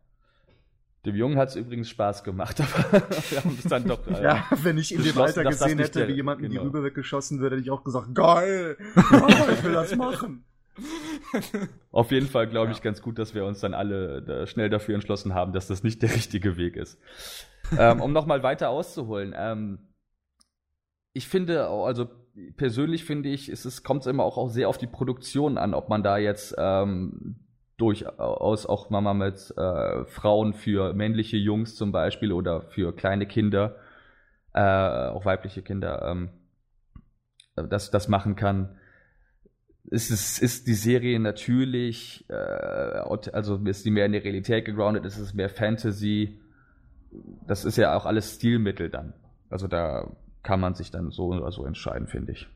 [1.05, 4.07] Dem Jungen hat es übrigens Spaß gemacht, aber wir haben es dann doch.
[4.07, 6.63] Äh, ja, wenn ich in dem Alter gesehen hätte, der, wie jemand in genau.
[6.63, 10.45] die Rübe weggeschossen würde, hätte ich auch gesagt, geil, ich will das machen.
[11.91, 12.85] Auf jeden Fall glaube ich ja.
[12.85, 16.01] ganz gut, dass wir uns dann alle da schnell dafür entschlossen haben, dass das nicht
[16.01, 16.99] der richtige Weg ist.
[17.79, 19.35] ähm, um nochmal weiter auszuholen.
[19.37, 19.79] Ähm,
[21.13, 22.09] ich finde, also
[22.57, 25.75] persönlich finde ich, es ist, kommt es immer auch, auch sehr auf die Produktion an,
[25.75, 27.37] ob man da jetzt ähm,
[27.81, 33.77] durchaus auch Mama mit äh, Frauen für männliche Jungs zum Beispiel oder für kleine Kinder,
[34.55, 36.31] äh, auch weibliche Kinder, ähm,
[37.57, 38.77] das, das machen kann
[39.85, 45.05] ist, es, ist die Serie natürlich, äh, also ist die mehr in der Realität gegroundet,
[45.05, 46.41] ist es mehr Fantasy.
[47.47, 49.15] Das ist ja auch alles Stilmittel dann.
[49.49, 52.49] Also da kann man sich dann so oder so entscheiden, finde ich.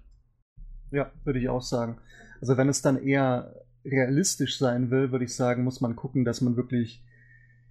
[0.90, 1.98] Ja, würde ich auch sagen.
[2.40, 3.52] Also wenn es dann eher
[3.85, 7.03] realistisch sein will, würde ich sagen, muss man gucken, dass man wirklich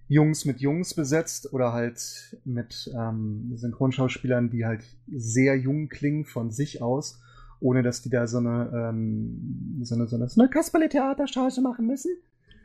[0.08, 6.50] Jungs mit Jungs besetzt oder halt mit ähm, Synchronschauspielern, die halt sehr jung klingen von
[6.50, 7.20] sich aus
[7.64, 11.86] ohne dass die da so eine, ähm, so eine, so eine, so eine Kasperle-Theaterscheiße machen
[11.86, 12.14] müssen.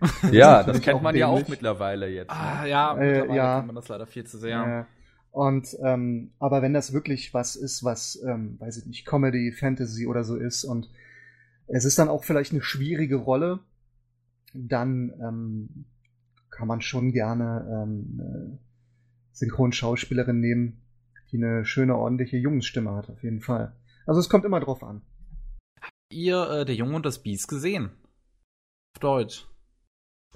[0.31, 1.19] Ja, das, das kennt man dämlich.
[1.19, 2.29] ja auch mittlerweile jetzt.
[2.29, 2.37] Ne?
[2.37, 3.55] Ah, ja, äh, mittlerweile ja.
[3.55, 4.87] kennt man das leider viel zu sehr.
[4.87, 9.51] Äh, und ähm, aber wenn das wirklich was ist, was, ähm, weiß ich nicht, Comedy,
[9.51, 10.89] Fantasy oder so ist und
[11.69, 13.59] es ist dann auch vielleicht eine schwierige Rolle,
[14.53, 15.85] dann ähm,
[16.49, 18.59] kann man schon gerne ähm, eine
[19.31, 20.81] Synchronschauspielerin nehmen,
[21.31, 23.75] die eine schöne, ordentliche Jungsstimme hat, auf jeden Fall.
[24.05, 25.01] Also es kommt immer drauf an.
[25.79, 27.91] Habt ihr äh, Der Junge und das Biest gesehen?
[28.95, 29.47] Auf Deutsch.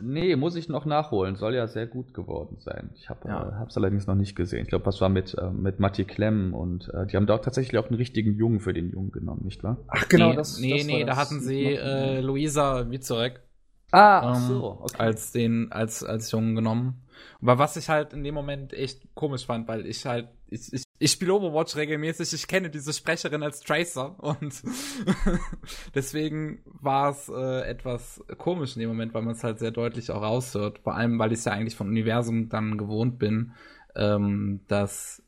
[0.02, 1.36] Nee, muss ich noch nachholen.
[1.36, 2.90] Soll ja sehr gut geworden sein.
[2.96, 3.66] Ich habe ja.
[3.68, 4.64] es äh, allerdings noch nicht gesehen.
[4.64, 7.78] Ich glaube, was war mit, äh, mit Matti Klemm und äh, die haben da tatsächlich
[7.78, 9.78] auch einen richtigen Jungen für den Jungen genommen, nicht wahr?
[9.88, 13.42] Ach genau, nee, das Nee, das nee, da hatten sie äh, Luisa Wizorek
[13.92, 14.98] ah, ähm, so, okay.
[14.98, 17.04] als den als als Jungen genommen.
[17.42, 20.84] Aber was ich halt in dem Moment echt komisch fand, weil ich halt ich, ich,
[21.04, 24.64] ich spiele Overwatch regelmäßig, ich kenne diese Sprecherin als Tracer und
[25.96, 30.12] deswegen war es äh, etwas komisch in dem Moment, weil man es halt sehr deutlich
[30.12, 30.80] auch raushört.
[30.80, 33.52] Vor allem, weil ich es ja eigentlich vom Universum dann gewohnt bin,
[33.96, 35.22] ähm, dass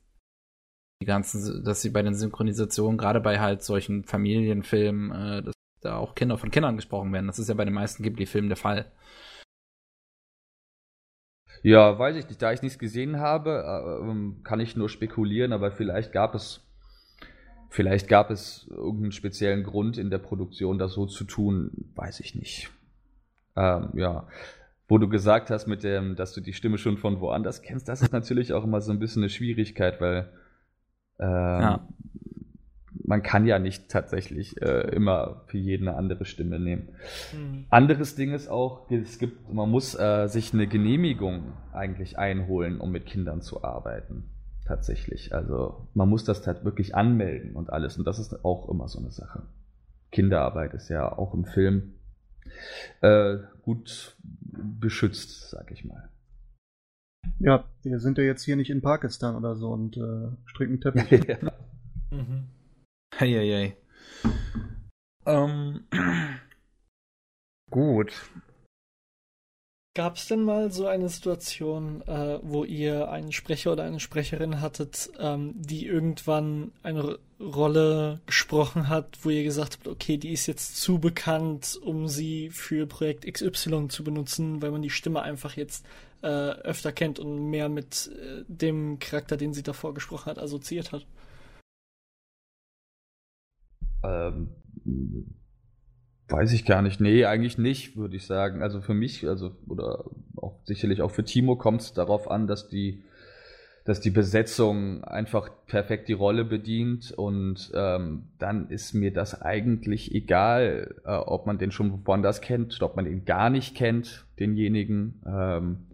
[1.01, 5.97] die ganzen, dass sie bei den Synchronisationen, gerade bei halt solchen Familienfilmen, äh, dass da
[5.97, 7.27] auch Kinder von Kindern gesprochen werden.
[7.27, 8.93] Das ist ja bei den meisten Ghibli-Filmen der Fall.
[11.65, 12.39] Ja, weiß ich nicht.
[12.43, 16.63] Da ich nichts gesehen habe, äh, ähm, kann ich nur spekulieren, aber vielleicht gab es,
[17.69, 22.36] vielleicht gab es irgendeinen speziellen Grund in der Produktion, das so zu tun, weiß ich
[22.36, 22.69] nicht.
[23.56, 24.28] Ähm, ja,
[24.88, 28.04] wo du gesagt hast, mit dem, dass du die Stimme schon von woanders kennst, das
[28.04, 30.30] ist natürlich auch immer so ein bisschen eine Schwierigkeit, weil
[31.17, 31.88] ähm, ja.
[33.07, 36.89] Man kann ja nicht tatsächlich äh, immer für jeden eine andere Stimme nehmen.
[37.33, 37.65] Mhm.
[37.69, 42.91] Anderes Ding ist auch, es gibt, man muss äh, sich eine Genehmigung eigentlich einholen, um
[42.91, 44.29] mit Kindern zu arbeiten.
[44.65, 45.33] Tatsächlich.
[45.33, 47.97] Also man muss das halt wirklich anmelden und alles.
[47.97, 49.43] Und das ist auch immer so eine Sache.
[50.11, 51.93] Kinderarbeit ist ja auch im Film
[53.01, 56.09] äh, gut beschützt, sag ich mal.
[57.39, 61.25] Ja, wir sind ja jetzt hier nicht in Pakistan oder so und äh, stricken Teppich.
[61.27, 61.37] ja.
[62.11, 62.45] mhm.
[63.17, 63.78] Hey.
[65.25, 65.86] Ähm,
[67.71, 68.12] gut.
[69.95, 74.60] Gab es denn mal so eine Situation, äh, wo ihr einen Sprecher oder eine Sprecherin
[74.60, 80.47] hattet, ähm, die irgendwann eine Rolle gesprochen hat, wo ihr gesagt habt, okay, die ist
[80.47, 85.56] jetzt zu bekannt, um sie für Projekt XY zu benutzen, weil man die Stimme einfach
[85.56, 85.86] jetzt
[86.21, 90.91] äh, öfter kennt und mehr mit äh, dem Charakter, den sie davor gesprochen hat, assoziiert
[90.91, 91.06] hat?
[94.03, 94.49] Ähm,
[96.27, 96.99] weiß ich gar nicht.
[96.99, 98.62] Nee, eigentlich nicht, würde ich sagen.
[98.62, 100.05] Also für mich, also, oder
[100.36, 103.03] auch sicherlich auch für Timo kommt es darauf an, dass die
[103.86, 110.13] dass die Besetzung einfach perfekt die Rolle bedient und ähm, dann ist mir das eigentlich
[110.13, 115.21] egal, äh, ob man den schon woanders kennt, ob man ihn gar nicht kennt, denjenigen.
[115.27, 115.86] Ähm,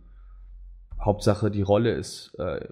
[1.01, 2.69] Hauptsache die Rolle ist äh,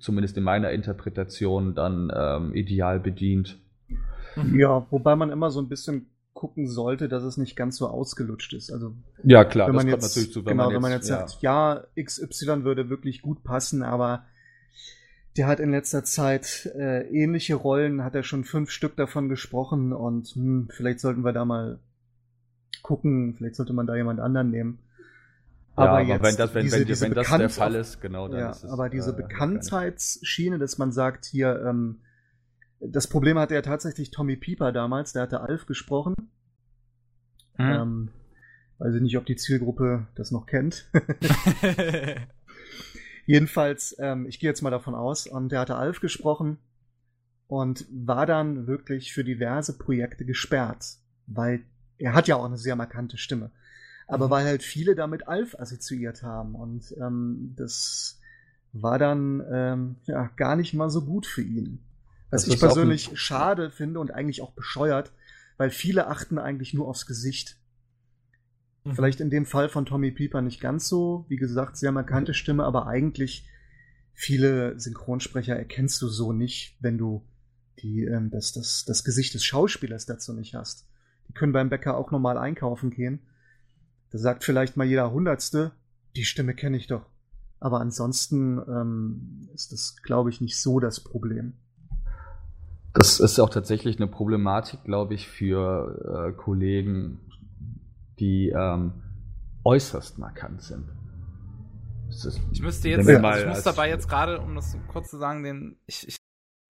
[0.00, 3.61] zumindest in meiner Interpretation dann ähm, ideal bedient.
[4.54, 8.52] Ja, wobei man immer so ein bisschen gucken sollte, dass es nicht ganz so ausgelutscht
[8.54, 8.72] ist.
[8.72, 11.08] Also ja klar, wenn man jetzt, natürlich zu, wenn genau, man jetzt, wenn man jetzt
[11.08, 11.18] ja.
[11.28, 14.24] sagt, ja, XY würde wirklich gut passen, aber
[15.36, 19.92] der hat in letzter Zeit äh, ähnliche Rollen, hat er schon fünf Stück davon gesprochen
[19.92, 21.78] und hm, vielleicht sollten wir da mal
[22.82, 24.78] gucken, vielleicht sollte man da jemand anderen nehmen.
[25.74, 28.28] Aber, ja, jetzt, wenn das, wenn, diese, wenn, diese wenn das der Fall ist, genau,
[28.28, 32.00] dann ja, ist es, Aber diese äh, Bekanntheitsschiene, dass man sagt, hier, ähm,
[32.84, 36.14] das Problem hatte ja tatsächlich Tommy Pieper damals, der hatte Alf gesprochen.
[37.58, 37.64] Mhm.
[37.64, 38.08] Ähm,
[38.78, 40.90] weiß ich nicht, ob die Zielgruppe das noch kennt.
[43.26, 46.58] Jedenfalls, ähm, ich gehe jetzt mal davon aus, und der hatte Alf gesprochen
[47.46, 51.64] und war dann wirklich für diverse Projekte gesperrt, weil
[51.98, 53.52] er hat ja auch eine sehr markante Stimme.
[54.08, 54.30] Aber mhm.
[54.30, 58.18] weil halt viele damit Alf assoziiert haben und ähm, das
[58.72, 61.84] war dann ähm, ja gar nicht mal so gut für ihn.
[62.32, 65.12] Was ich persönlich schade finde und eigentlich auch bescheuert,
[65.58, 67.58] weil viele achten eigentlich nur aufs Gesicht.
[68.84, 68.94] Mhm.
[68.94, 71.26] Vielleicht in dem Fall von Tommy Pieper nicht ganz so.
[71.28, 73.46] Wie gesagt, sehr markante Stimme, aber eigentlich
[74.14, 77.22] viele Synchronsprecher erkennst du so nicht, wenn du
[77.80, 80.88] die, ähm, das, das, das Gesicht des Schauspielers dazu nicht hast.
[81.28, 83.20] Die können beim Bäcker auch normal einkaufen gehen.
[84.10, 85.72] Da sagt vielleicht mal jeder Hundertste,
[86.16, 87.06] die Stimme kenne ich doch.
[87.60, 91.54] Aber ansonsten ähm, ist das, glaube ich, nicht so das Problem.
[92.94, 97.20] Das ist auch tatsächlich eine Problematik, glaube ich, für äh, Kollegen,
[98.18, 98.92] die ähm,
[99.64, 100.84] äußerst markant sind.
[102.52, 106.06] ich müsste jetzt, ich muss dabei jetzt gerade, um das kurz zu sagen, den, ich,
[106.06, 106.16] ich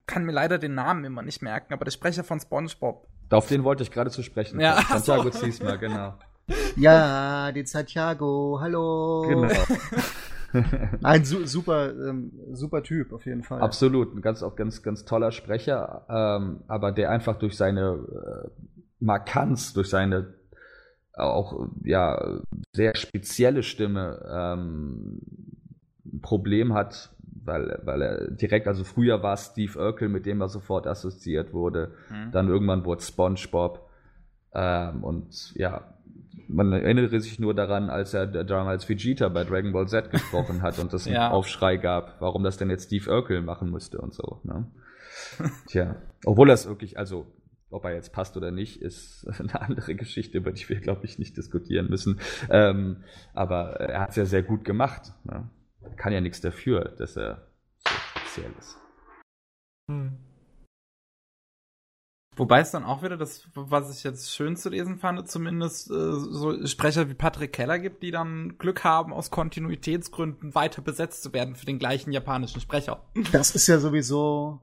[0.07, 3.09] kann mir leider den Namen immer nicht merken, aber der Sprecher von SpongeBob.
[3.31, 4.61] Auf den wollte ich gerade zu sprechen.
[4.61, 5.39] Ja, Santiago so.
[5.41, 6.15] Ziesma, genau.
[6.77, 9.25] Ja, den Santiago, hallo.
[9.29, 9.49] Genau.
[11.03, 13.61] Ein su super, ähm, super Typ, auf jeden Fall.
[13.61, 17.99] Absolut, ein ganz, auch ganz, ganz toller Sprecher, ähm, aber der einfach durch seine
[18.47, 18.49] äh,
[19.01, 20.35] Markanz, durch seine
[21.15, 22.41] auch ja
[22.73, 25.21] sehr spezielle Stimme ähm,
[26.07, 27.11] ein Problem hat,
[27.45, 31.93] weil, weil er direkt, also früher war Steve Urkel, mit dem er sofort assoziiert wurde,
[32.11, 32.33] mhm.
[32.33, 33.89] dann irgendwann wurde SpongeBob
[34.55, 35.95] ähm, und ja,
[36.53, 40.79] man erinnere sich nur daran, als er damals Vegeta bei Dragon Ball Z gesprochen hat
[40.79, 41.27] und es ja.
[41.27, 44.41] einen Aufschrei gab, warum das denn jetzt Steve Urkel machen musste und so.
[44.45, 44.71] Ne?
[45.67, 47.27] Tja, obwohl das wirklich, also
[47.71, 51.19] ob er jetzt passt oder nicht, ist eine andere Geschichte, über die wir, glaube ich,
[51.19, 52.21] nicht diskutieren müssen.
[52.51, 55.13] Ähm, aber er hat es ja sehr gut gemacht.
[55.25, 55.49] Ne?
[55.81, 58.79] Er kann ja nichts dafür, dass er so speziell ist.
[59.91, 60.19] Hm.
[62.35, 66.13] Wobei es dann auch wieder das, was ich jetzt schön zu lesen fand, zumindest äh,
[66.13, 71.35] so Sprecher wie Patrick Keller gibt, die dann Glück haben, aus Kontinuitätsgründen weiter besetzt zu
[71.35, 73.05] werden für den gleichen japanischen Sprecher.
[73.33, 74.61] Das ist ja sowieso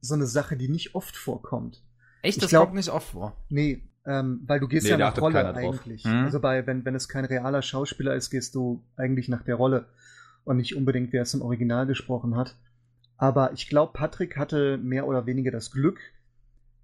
[0.00, 1.82] so eine Sache, die nicht oft vorkommt.
[2.20, 2.42] Echt?
[2.42, 3.36] Das glaub, kommt nicht oft vor?
[3.48, 6.04] Nee, ähm, weil du gehst nee, ja nach Rolle eigentlich.
[6.04, 6.24] Hm?
[6.24, 9.86] Also bei, wenn, wenn es kein realer Schauspieler ist, gehst du eigentlich nach der Rolle
[10.44, 12.56] und nicht unbedingt, wer es im Original gesprochen hat.
[13.16, 15.98] Aber ich glaube, Patrick hatte mehr oder weniger das Glück,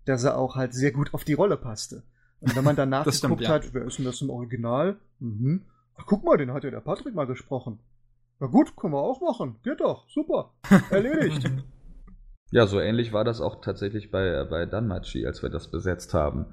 [0.04, 2.02] dass er auch halt sehr gut auf die Rolle passte.
[2.40, 3.48] Und wenn man danach geguckt stimmt, ja.
[3.48, 4.96] hat, wer ist denn das im Original?
[5.18, 5.62] Mhm.
[5.96, 7.78] Ach, guck mal, den hat ja der Patrick mal gesprochen.
[8.40, 9.56] Na gut, können wir auch machen.
[9.62, 10.08] Geht doch.
[10.08, 10.50] Super.
[10.90, 11.50] Erledigt.
[12.50, 16.46] ja, so ähnlich war das auch tatsächlich bei, bei Danmachi, als wir das besetzt haben.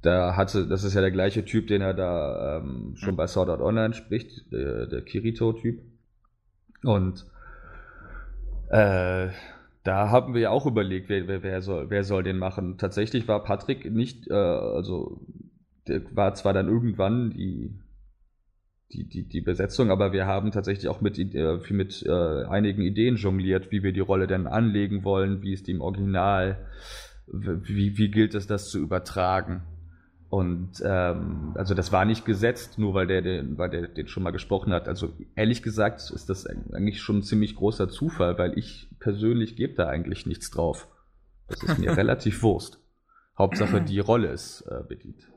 [0.00, 3.48] Da hatte, das ist ja der gleiche Typ, den er da ähm, schon bei Sword
[3.48, 5.82] Art Online spricht, der, der Kirito-Typ.
[6.84, 7.26] Und
[8.70, 9.28] äh,
[9.88, 12.76] da haben wir ja auch überlegt, wer, wer, wer, soll, wer soll den machen.
[12.76, 15.26] Tatsächlich war Patrick nicht, äh, also
[16.12, 17.80] war zwar dann irgendwann die,
[18.92, 23.16] die, die, die Besetzung, aber wir haben tatsächlich auch mit, äh, mit äh, einigen Ideen
[23.16, 26.66] jongliert, wie wir die Rolle denn anlegen wollen, wie ist die im Original,
[27.26, 29.62] wie, wie gilt es, das zu übertragen.
[30.30, 34.22] Und ähm, also das war nicht gesetzt, nur weil der, den, weil der den schon
[34.22, 34.86] mal gesprochen hat.
[34.86, 39.74] Also ehrlich gesagt ist das eigentlich schon ein ziemlich großer Zufall, weil ich persönlich gebe
[39.74, 40.86] da eigentlich nichts drauf.
[41.48, 42.78] Das ist mir relativ Wurst.
[43.38, 45.28] Hauptsache die Rolle ist äh, bedient.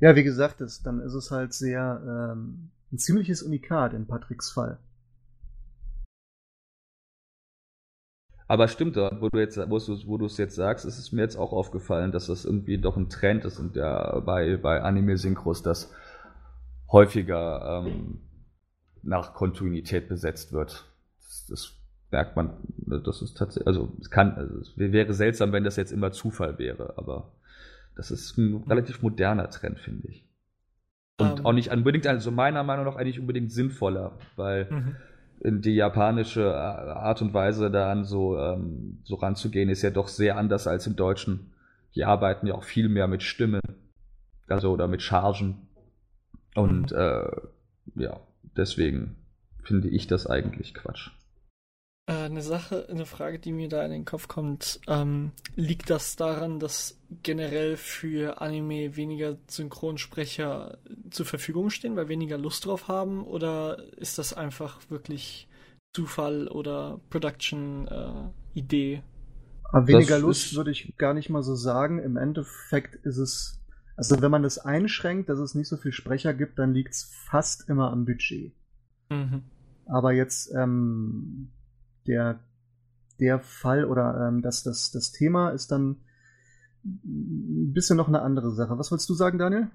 [0.00, 4.50] Ja, wie gesagt, ist, dann ist es halt sehr ähm, ein ziemliches Unikat in Patricks
[4.50, 4.78] Fall.
[8.52, 11.52] Aber stimmt, wo du jetzt, wo du es jetzt sagst, ist es mir jetzt auch
[11.52, 15.90] aufgefallen, dass das irgendwie doch ein Trend ist und ja bei, bei Anime-Synchros, das
[16.90, 18.20] häufiger ähm,
[19.02, 20.84] nach Kontinuität besetzt wird.
[21.16, 21.72] Das, das,
[22.10, 25.90] merkt man, das ist tatsächlich, also es kann, also es wäre seltsam, wenn das jetzt
[25.90, 27.32] immer Zufall wäre, aber
[27.96, 30.26] das ist ein relativ moderner Trend, finde ich.
[31.16, 31.38] Und um.
[31.38, 31.46] Ähm.
[31.46, 34.96] auch nicht unbedingt, also meiner Meinung nach eigentlich unbedingt sinnvoller, weil mhm
[35.44, 40.36] die japanische äh, Art und Weise daran so, ähm, so ranzugehen, ist ja doch sehr
[40.36, 41.52] anders als im Deutschen.
[41.94, 43.60] Die arbeiten ja auch viel mehr mit Stimmen,
[44.46, 45.66] also oder mit Chargen.
[46.54, 47.30] Und äh,
[47.96, 48.20] ja,
[48.56, 49.16] deswegen
[49.62, 51.10] finde ich das eigentlich Quatsch.
[52.06, 56.16] Äh, eine Sache, eine Frage, die mir da in den Kopf kommt, ähm, liegt das
[56.16, 60.78] daran, dass generell für Anime weniger Synchronsprecher
[61.10, 65.48] zur Verfügung stehen, weil weniger Lust drauf haben, oder ist das einfach wirklich
[65.94, 68.94] Zufall oder Production-Idee?
[69.72, 72.00] Äh, weniger das Lust würde ich gar nicht mal so sagen.
[72.00, 73.62] Im Endeffekt ist es,
[73.96, 77.04] also wenn man das einschränkt, dass es nicht so viel Sprecher gibt, dann liegt es
[77.26, 78.52] fast immer am Budget.
[79.08, 79.44] Mhm.
[79.86, 81.52] Aber jetzt ähm,
[82.06, 82.40] der,
[83.20, 85.96] der Fall oder ähm, das, das, das Thema ist dann
[86.84, 88.78] ein bisschen noch eine andere Sache.
[88.78, 89.68] Was wolltest du sagen, Daniel?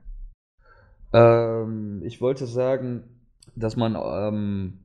[1.14, 3.04] Ähm, ich wollte sagen,
[3.56, 4.80] dass man, ähm,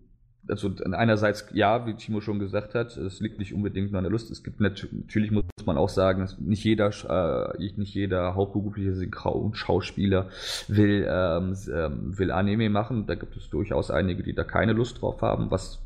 [0.49, 4.11] also einerseits, ja, wie Timo schon gesagt hat, es liegt nicht unbedingt nur an der
[4.11, 4.31] Lust.
[4.31, 9.09] Es gibt natürlich, muss man auch sagen, nicht jeder, äh, nicht jeder hauptberufliche
[9.53, 10.29] Schauspieler
[10.69, 13.07] will, ähm, ähm, will Anime machen.
[13.07, 15.81] Da gibt es durchaus einige, die da keine Lust drauf haben, was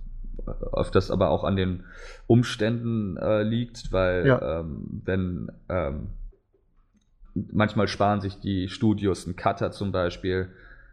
[0.73, 1.85] öfters aber auch an den
[2.27, 4.61] Umständen äh, liegt, weil ja.
[4.61, 6.09] ähm, wenn ähm,
[7.53, 10.49] manchmal sparen sich die Studios einen Cutter zum Beispiel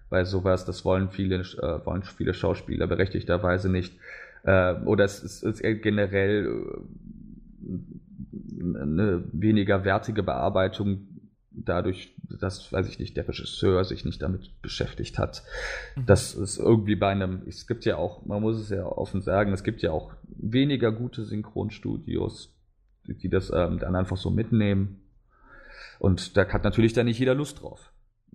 [0.09, 3.97] bei sowas, das wollen viele, äh, wollen viele Schauspieler berechtigterweise nicht.
[4.43, 6.45] Äh, oder es ist, ist generell
[7.65, 11.07] äh, eine weniger wertige Bearbeitung
[11.55, 15.43] dadurch, dass, weiß ich nicht, der Regisseur sich nicht damit beschäftigt hat.
[15.95, 16.05] Mhm.
[16.05, 19.53] Das ist irgendwie bei einem, es gibt ja auch, man muss es ja offen sagen,
[19.53, 22.55] es gibt ja auch weniger gute Synchronstudios,
[23.07, 25.01] die, die das ähm, dann einfach so mitnehmen.
[25.99, 27.91] Und da hat natürlich dann nicht jeder Lust drauf.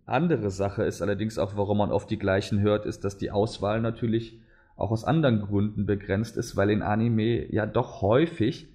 [0.07, 3.81] Andere Sache ist allerdings auch, warum man oft die gleichen hört, ist, dass die Auswahl
[3.81, 4.41] natürlich
[4.77, 8.69] auch aus anderen Gründen begrenzt ist, weil in Anime ja doch häufig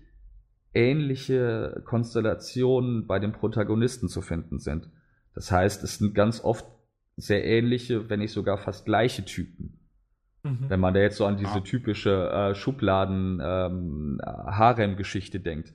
[0.74, 4.90] ähnliche Konstellationen bei den Protagonisten zu finden sind.
[5.36, 6.66] Das heißt, es sind ganz oft
[7.16, 9.78] sehr ähnliche, wenn nicht sogar fast gleiche Typen.
[10.44, 10.66] Mhm.
[10.68, 15.74] Wenn man da jetzt so an diese typische äh, Schubladen-Harem-Geschichte ähm, denkt.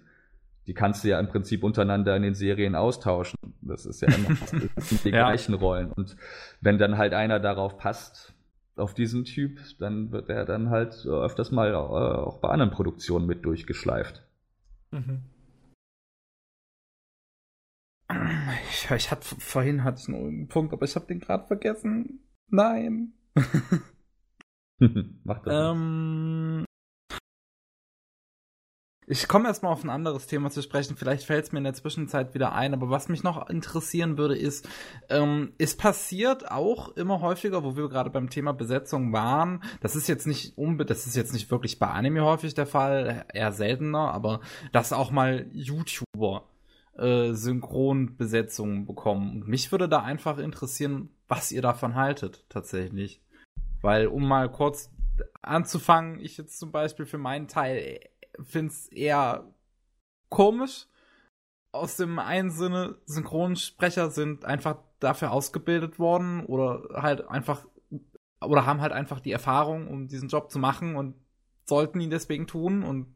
[0.67, 3.39] Die kannst du ja im Prinzip untereinander in den Serien austauschen.
[3.63, 4.37] Das ist ja immer
[4.77, 5.29] sind die ja.
[5.29, 5.91] gleichen Rollen.
[5.93, 6.15] Und
[6.61, 8.35] wenn dann halt einer darauf passt,
[8.77, 13.27] auf diesen Typ, dann wird er dann halt öfters mal äh, auch bei anderen Produktionen
[13.27, 14.23] mit durchgeschleift.
[14.90, 15.22] Mhm.
[18.70, 22.20] Ich, ich hatte vorhin hatte ich einen Punkt, aber ich habe den gerade vergessen.
[22.48, 23.12] Nein.
[25.24, 25.74] Mach das.
[25.76, 26.64] Ähm,
[29.11, 30.97] ich komme erstmal auf ein anderes Thema zu sprechen.
[30.97, 32.75] Vielleicht fällt es mir in der Zwischenzeit wieder ein.
[32.75, 34.69] Aber was mich noch interessieren würde, ist,
[35.09, 39.63] ähm, es passiert auch immer häufiger, wo wir gerade beim Thema Besetzung waren.
[39.81, 43.25] Das ist jetzt nicht unbedingt, das ist jetzt nicht wirklich bei Anime häufig der Fall,
[43.33, 44.41] eher seltener, aber
[44.73, 46.45] dass auch mal YouTuber
[46.99, 49.31] äh, Synchronbesetzungen bekommen.
[49.31, 53.23] Und mich würde da einfach interessieren, was ihr davon haltet, tatsächlich.
[53.81, 54.91] Weil, um mal kurz
[55.41, 58.01] anzufangen, ich jetzt zum Beispiel für meinen Teil
[58.45, 59.53] finde es eher
[60.30, 60.86] komisch,
[61.72, 67.66] aus dem einen Sinne, Synchronsprecher sind einfach dafür ausgebildet worden oder halt einfach
[68.41, 71.14] oder haben halt einfach die Erfahrung, um diesen Job zu machen und
[71.64, 73.14] sollten ihn deswegen tun und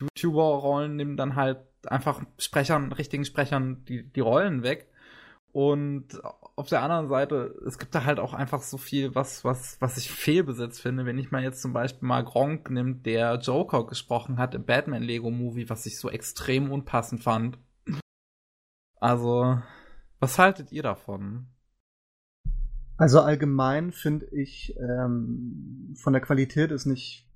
[0.00, 4.90] YouTuber-Rollen nehmen dann halt einfach Sprechern, richtigen Sprechern die, die Rollen weg.
[5.52, 6.20] Und
[6.58, 9.96] auf der anderen Seite, es gibt da halt auch einfach so viel, was, was, was
[9.96, 11.06] ich fehlbesetzt finde.
[11.06, 15.02] Wenn ich mal jetzt zum Beispiel mal Gronk nimmt, der Joker gesprochen hat im Batman
[15.02, 17.58] Lego Movie, was ich so extrem unpassend fand.
[18.96, 19.62] Also,
[20.18, 21.46] was haltet ihr davon?
[22.96, 27.30] Also allgemein finde ich, ähm, von der Qualität ist nicht,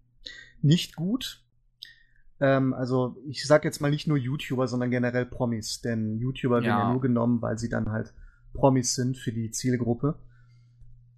[0.61, 1.45] nicht gut.
[2.41, 6.67] Ähm, also ich sag jetzt mal nicht nur YouTuber, sondern generell Promis, denn YouTuber ja.
[6.67, 8.13] werden ja nur genommen, weil sie dann halt
[8.55, 10.19] Promis sind für die Zielgruppe.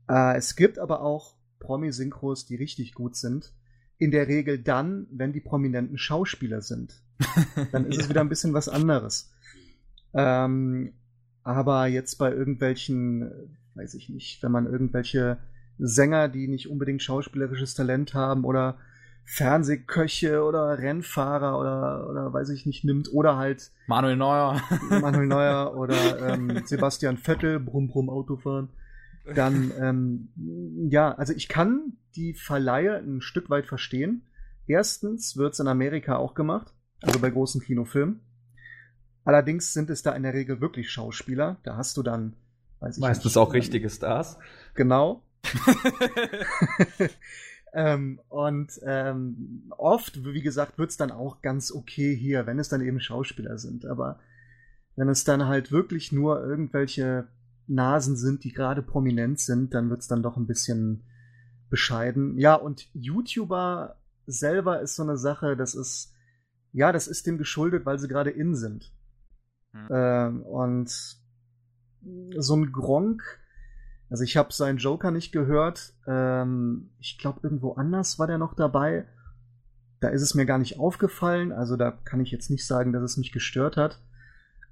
[0.09, 3.53] Äh, es gibt aber auch Promi-Synchros, die richtig gut sind.
[3.99, 7.03] In der Regel dann, wenn die prominenten Schauspieler sind.
[7.73, 8.03] Dann ist ja.
[8.03, 9.33] es wieder ein bisschen was anderes.
[10.15, 10.95] Ähm,
[11.45, 15.39] aber jetzt bei irgendwelchen, weiß ich nicht, wenn man irgendwelche
[15.79, 18.79] Sänger, die nicht unbedingt schauspielerisches Talent haben oder
[19.25, 24.61] Fernsehköche oder Rennfahrer oder, oder weiß ich nicht nimmt oder halt Manuel Neuer.
[24.91, 28.69] Manuel Neuer oder ähm, Sebastian Vettel, Brumm Brumm Autofahren.
[29.35, 30.29] Dann, ähm,
[30.91, 34.27] ja, also ich kann die Verleihe ein Stück weit verstehen.
[34.67, 38.21] Erstens wird es in Amerika auch gemacht, also bei großen Kinofilmen.
[39.25, 41.57] Allerdings sind es da in der Regel wirklich Schauspieler.
[41.63, 42.37] Da hast du dann,
[42.81, 44.39] weiß ich Meistens nicht, auch richtige Stars.
[44.75, 45.23] Genau.
[47.75, 52.69] ähm, und ähm, oft, wie gesagt, wird es dann auch ganz okay hier, wenn es
[52.69, 53.85] dann eben Schauspieler sind.
[53.85, 54.21] Aber
[54.95, 57.27] wenn es dann halt wirklich nur irgendwelche
[57.67, 61.03] Nasen sind, die gerade prominent sind, dann wird es dann doch ein bisschen
[61.69, 62.39] bescheiden.
[62.39, 63.97] Ja, und YouTuber
[64.27, 66.15] selber ist so eine Sache, das ist,
[66.73, 68.93] ja, das ist dem geschuldet, weil sie gerade in sind.
[69.73, 69.89] Mhm.
[69.91, 71.19] Ähm, und
[72.39, 73.41] so ein Gronk,
[74.11, 75.95] also ich habe seinen Joker nicht gehört.
[76.07, 79.07] Ähm, ich glaube, irgendwo anders war der noch dabei.
[80.01, 81.53] Da ist es mir gar nicht aufgefallen.
[81.53, 84.01] Also da kann ich jetzt nicht sagen, dass es mich gestört hat.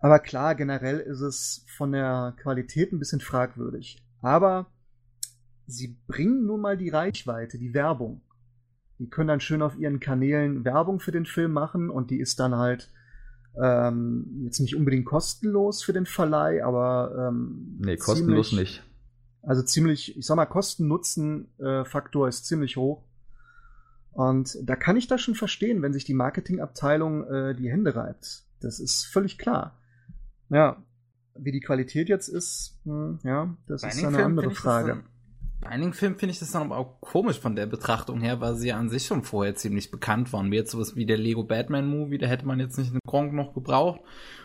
[0.01, 4.05] Aber klar, generell ist es von der Qualität ein bisschen fragwürdig.
[4.21, 4.67] Aber
[5.67, 8.21] sie bringen nun mal die Reichweite, die Werbung.
[8.99, 12.39] Die können dann schön auf ihren Kanälen Werbung für den Film machen und die ist
[12.39, 12.93] dann halt
[13.61, 18.83] ähm, jetzt nicht unbedingt kostenlos für den Verleih, aber ähm, nee, kostenlos nicht.
[19.43, 23.05] Also ziemlich, ich sag mal, Kosten-Nutzen-Faktor ist ziemlich hoch.
[24.13, 28.45] Und da kann ich das schon verstehen, wenn sich die Marketingabteilung äh, die Hände reibt.
[28.61, 29.79] Das ist völlig klar.
[30.51, 30.83] Ja,
[31.35, 35.03] wie die Qualität jetzt ist, hm, ja, das ist eine andere Frage.
[35.65, 38.69] Einigen Filmen finde ich das dann aber auch komisch von der Betrachtung her, weil sie
[38.69, 40.51] ja an sich schon vorher ziemlich bekannt waren.
[40.51, 43.33] Wie jetzt sowas wie der Lego Batman Movie, da hätte man jetzt nicht einen Gronk
[43.33, 44.01] noch gebraucht.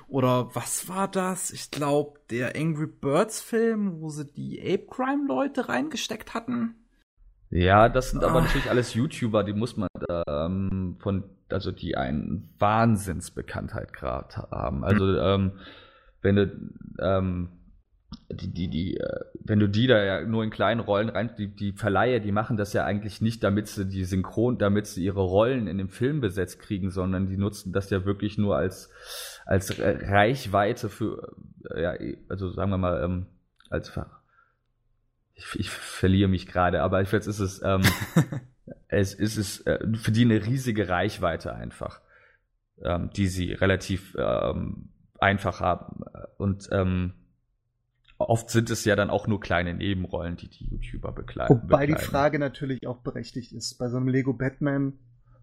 [0.07, 1.51] Oder was war das?
[1.51, 6.76] Ich glaube, der Angry Birds Film, wo sie die Ape Crime Leute reingesteckt hatten.
[7.49, 8.41] Ja, das sind aber ah.
[8.41, 9.89] natürlich alles YouTuber, die muss man
[10.28, 14.84] ähm, von, also die einen Wahnsinnsbekanntheit gerade haben.
[14.84, 15.53] Also, ähm,
[16.22, 17.49] wenn du, ähm,
[18.30, 21.47] die, die, die, äh, wenn du die da ja nur in kleinen Rollen rein, die,
[21.47, 25.22] die Verleiher, die machen das ja eigentlich nicht, damit sie die Synchron, damit sie ihre
[25.22, 28.91] Rollen in dem Film besetzt kriegen, sondern die nutzen das ja wirklich nur als,
[29.45, 31.36] als Reichweite für,
[31.74, 33.28] äh, ja, also sagen wir mal, ähm,
[33.70, 33.97] als,
[35.36, 37.82] ich, ich verliere mich gerade, aber jetzt ist es, ähm,
[38.88, 42.01] es ist es äh, für die eine riesige Reichweite einfach,
[42.82, 44.89] ähm, die sie relativ ähm,
[45.20, 46.03] einfach haben
[46.38, 47.14] und ähm,
[48.18, 51.55] oft sind es ja dann auch nur kleine Nebenrollen, die die YouTuber bekleiden.
[51.55, 51.95] Wobei bekleiden.
[51.95, 53.78] die Frage natürlich auch berechtigt ist.
[53.78, 54.93] Bei so einem Lego Batman.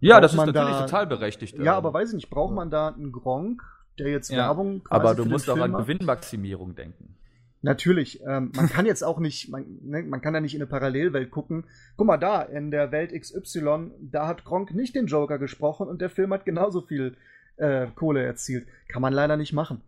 [0.01, 1.57] Ja, das ist natürlich da, total berechtigt.
[1.57, 3.63] Ja, aber weiß ich nicht, braucht man da einen Gronk,
[3.97, 7.15] der jetzt ja, Werbung Aber du musst auch an Gewinnmaximierung denken.
[7.61, 10.69] Natürlich, ähm, man kann jetzt auch nicht, man, ne, man kann da nicht in eine
[10.69, 11.63] Parallelwelt gucken.
[11.97, 15.99] Guck mal da, in der Welt XY, da hat Gronk nicht den Joker gesprochen und
[15.99, 17.17] der Film hat genauso viel
[17.55, 18.67] äh, Kohle erzielt.
[18.87, 19.81] Kann man leider nicht machen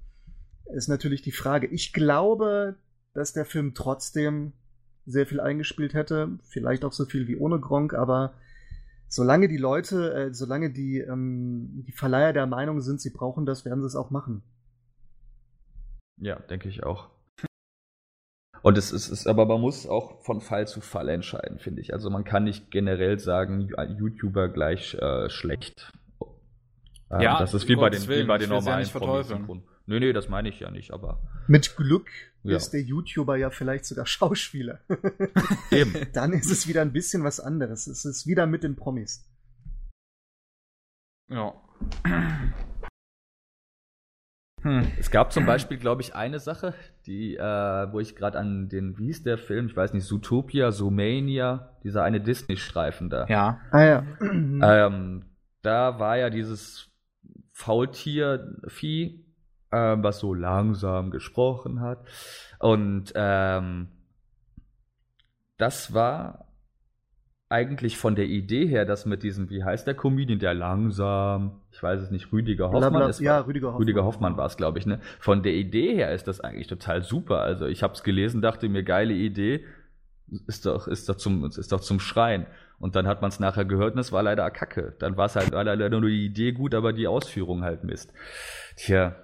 [0.73, 1.67] ist natürlich die Frage.
[1.67, 2.75] Ich glaube,
[3.13, 4.53] dass der Film trotzdem
[5.05, 6.37] sehr viel eingespielt hätte.
[6.43, 8.33] Vielleicht auch so viel wie ohne Gronk, aber
[9.07, 13.65] solange die Leute, äh, solange die, ähm, die Verleiher der Meinung sind, sie brauchen das,
[13.65, 14.43] werden sie es auch machen.
[16.17, 17.09] Ja, denke ich auch.
[18.63, 21.93] Und es ist, ist, aber man muss auch von Fall zu Fall entscheiden, finde ich.
[21.93, 25.93] Also man kann nicht generell sagen, YouTuber gleich äh, schlecht.
[27.09, 29.39] Ähm, ja, das ist wie bei den, wie bei den normalen ja
[29.87, 31.21] Nee, nee, das meine ich ja nicht, aber.
[31.47, 32.09] Mit Glück
[32.43, 32.57] ja.
[32.57, 34.81] ist der YouTuber ja vielleicht sogar Schauspieler.
[35.71, 35.93] Eben.
[36.13, 37.87] Dann ist es wieder ein bisschen was anderes.
[37.87, 39.25] Es ist wieder mit den Promis.
[41.29, 41.53] Ja.
[44.61, 44.91] Hm.
[44.99, 46.73] Es gab zum Beispiel, glaube ich, eine Sache,
[47.05, 49.67] die, äh, wo ich gerade an den, wie hieß der Film?
[49.67, 53.25] Ich weiß nicht, Zootopia, Zoomania, dieser eine Disney-Streifen da.
[53.27, 53.61] Ja.
[53.71, 54.03] Ah ja.
[54.21, 55.25] Ähm,
[55.61, 56.89] da war ja dieses
[57.53, 59.26] Faultier-Vieh,
[59.71, 61.99] äh, was so langsam gesprochen hat.
[62.59, 63.89] Und ähm,
[65.57, 66.47] das war
[67.49, 71.81] eigentlich von der Idee her, dass mit diesem, wie heißt der Comedian, der langsam, ich
[71.81, 73.21] weiß es nicht, Rüdiger Hoffmann Blabla, ist.
[73.21, 73.81] ja, Rüdiger Hoffmann.
[73.81, 74.99] Rüdiger Hoffmann war es, glaube ich, ne?
[75.19, 77.39] Von der Idee her ist das eigentlich total super.
[77.39, 79.63] Also ich habe es gelesen, dachte mir, geile Idee,
[80.47, 82.47] ist doch, ist doch zum, ist doch zum Schreien.
[82.79, 84.95] Und dann hat man es nachher gehört und es war leider Kacke.
[84.99, 88.13] Dann war es halt leider nur die Idee gut, aber die Ausführung halt Mist.
[88.75, 89.15] Tja.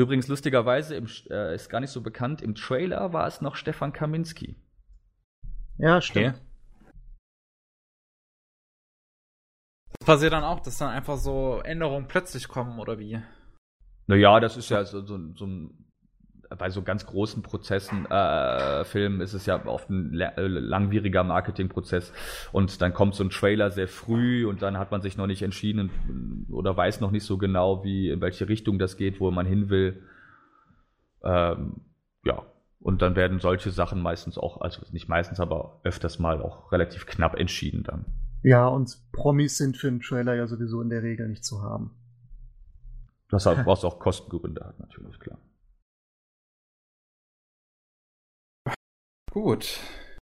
[0.00, 3.92] Übrigens, lustigerweise, im, äh, ist gar nicht so bekannt, im Trailer war es noch Stefan
[3.92, 4.56] Kaminski.
[5.76, 6.36] Ja, stimmt.
[6.36, 6.46] Okay.
[9.98, 13.20] Das passiert dann auch, dass dann einfach so Änderungen plötzlich kommen, oder wie?
[14.06, 15.89] Naja, das ist ja so, so, so ein
[16.58, 22.12] bei so ganz großen Prozessen, äh, Filmen ist es ja oft ein äh, langwieriger Marketingprozess
[22.52, 25.42] und dann kommt so ein Trailer sehr früh und dann hat man sich noch nicht
[25.42, 29.46] entschieden oder weiß noch nicht so genau, wie in welche Richtung das geht, wo man
[29.46, 30.02] hin will.
[31.22, 31.82] Ähm,
[32.24, 32.42] ja,
[32.80, 37.06] und dann werden solche Sachen meistens auch, also nicht meistens, aber öfters mal auch relativ
[37.06, 38.06] knapp entschieden dann.
[38.42, 41.92] Ja, und Promis sind für einen Trailer ja sowieso in der Regel nicht zu haben.
[43.28, 45.38] Das hat, was auch Kostengründe hat, natürlich, klar.
[49.30, 49.78] Gut.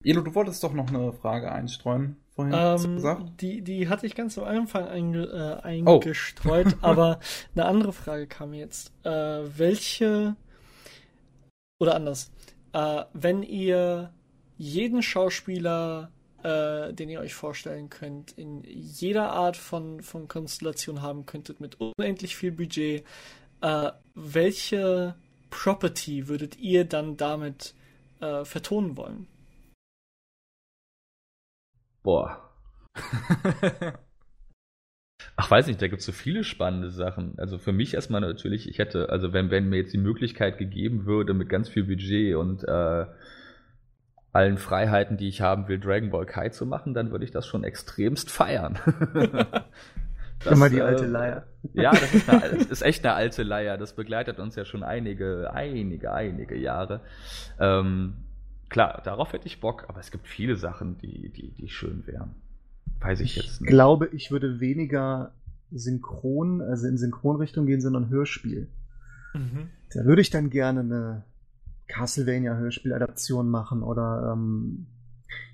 [0.04, 2.54] Elo, du wolltest doch noch eine Frage einstreuen vorhin.
[2.56, 3.42] Ähm, gesagt?
[3.42, 6.78] Die, die hatte ich ganz am Anfang einge, äh, eingestreut, oh.
[6.82, 7.20] aber
[7.56, 8.92] eine andere Frage kam jetzt.
[9.04, 10.36] Äh, welche
[11.80, 12.32] oder anders,
[12.74, 14.14] äh, wenn ihr
[14.58, 16.12] jeden Schauspieler,
[16.44, 21.78] äh, den ihr euch vorstellen könnt, in jeder Art von, von Konstellation haben könntet, mit
[21.80, 23.06] unendlich viel Budget,
[23.62, 25.16] äh, welche
[25.50, 27.74] Property würdet ihr dann damit
[28.24, 29.28] äh, vertonen wollen?
[32.02, 32.50] Boah.
[35.36, 37.40] Ach, weiß nicht, da gibt es so viele spannende Sachen.
[37.40, 41.06] Also für mich erstmal natürlich, ich hätte, also wenn, wenn mir jetzt die Möglichkeit gegeben
[41.06, 43.06] würde, mit ganz viel Budget und äh,
[44.32, 47.48] allen Freiheiten, die ich haben will, Dragon Ball Kai zu machen, dann würde ich das
[47.48, 48.80] schon extremst feiern.
[50.44, 51.48] das, Immer die alte äh, Leier.
[51.74, 53.78] Ja, das ist, eine, das ist, echt eine alte Leier.
[53.78, 57.02] Das begleitet uns ja schon einige, einige, einige Jahre.
[57.60, 58.16] Ähm,
[58.70, 62.36] klar, darauf hätte ich Bock, aber es gibt viele Sachen, die, die, die schön wären.
[63.00, 63.70] Weiß ich, ich jetzt nicht.
[63.70, 65.34] Ich glaube, ich würde weniger
[65.72, 68.70] synchron, also in Synchronrichtung gehen, sondern Hörspiel.
[69.34, 69.70] Mhm.
[69.94, 71.24] Da würde ich dann gerne eine
[71.88, 74.88] Castlevania-Hörspieladaption machen oder ähm,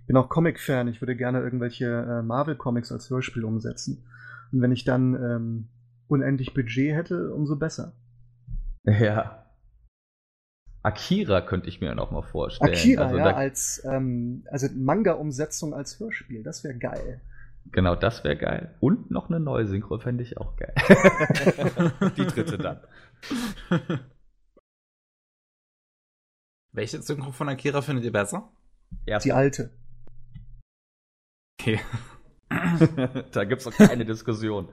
[0.07, 0.87] bin auch Comic-Fan.
[0.87, 4.03] Ich würde gerne irgendwelche äh, Marvel-Comics als Hörspiel umsetzen.
[4.51, 5.69] Und wenn ich dann ähm,
[6.07, 7.93] unendlich Budget hätte, umso besser.
[8.85, 9.45] Ja.
[10.81, 12.73] Akira könnte ich mir noch mal vorstellen.
[12.73, 17.21] Akira, also, ja, als ähm, also Manga-Umsetzung als Hörspiel, das wäre geil.
[17.71, 18.75] Genau, das wäre geil.
[18.79, 20.73] Und noch eine neue Synchro fände ich auch geil.
[22.17, 22.79] Die dritte dann.
[26.71, 28.49] Welche Synchro von Akira findet ihr besser?
[29.05, 29.29] Erste.
[29.29, 29.71] Die alte.
[31.59, 31.79] Okay.
[33.31, 34.69] da gibt es auch keine Diskussion.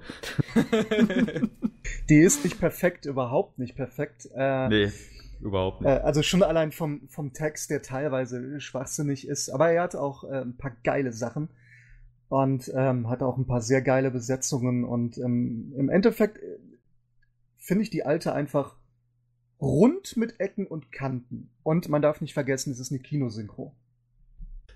[2.08, 4.28] Die ist nicht perfekt, überhaupt nicht perfekt.
[4.34, 4.92] Äh, nee,
[5.40, 5.90] überhaupt nicht.
[5.90, 10.24] Äh, also schon allein vom, vom Text, der teilweise schwachsinnig ist, aber er hat auch
[10.24, 11.50] äh, ein paar geile Sachen
[12.28, 16.58] und ähm, hat auch ein paar sehr geile Besetzungen und ähm, im Endeffekt äh,
[17.56, 18.76] finde ich die alte einfach
[19.60, 21.50] rund mit Ecken und Kanten.
[21.62, 23.74] Und man darf nicht vergessen, es ist eine Kinosynchro.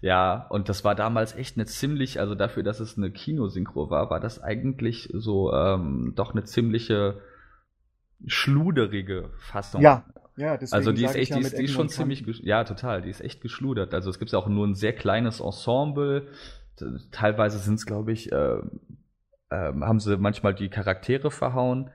[0.01, 4.09] Ja, und das war damals echt eine ziemlich, also dafür, dass es eine Kinosynchro war,
[4.09, 7.21] war das eigentlich so ähm, doch eine ziemliche
[8.27, 9.83] schluderige Fassung.
[9.83, 10.05] Ja,
[10.37, 13.03] ja, deswegen Also die ist echt, ja die, ist, die ist schon ziemlich, ja, total,
[13.03, 13.93] die ist echt geschludert.
[13.93, 16.29] Also es gibt ja auch nur ein sehr kleines Ensemble.
[17.11, 18.61] Teilweise sind es, glaube ich, äh, äh,
[19.51, 21.91] haben sie manchmal die Charaktere verhauen.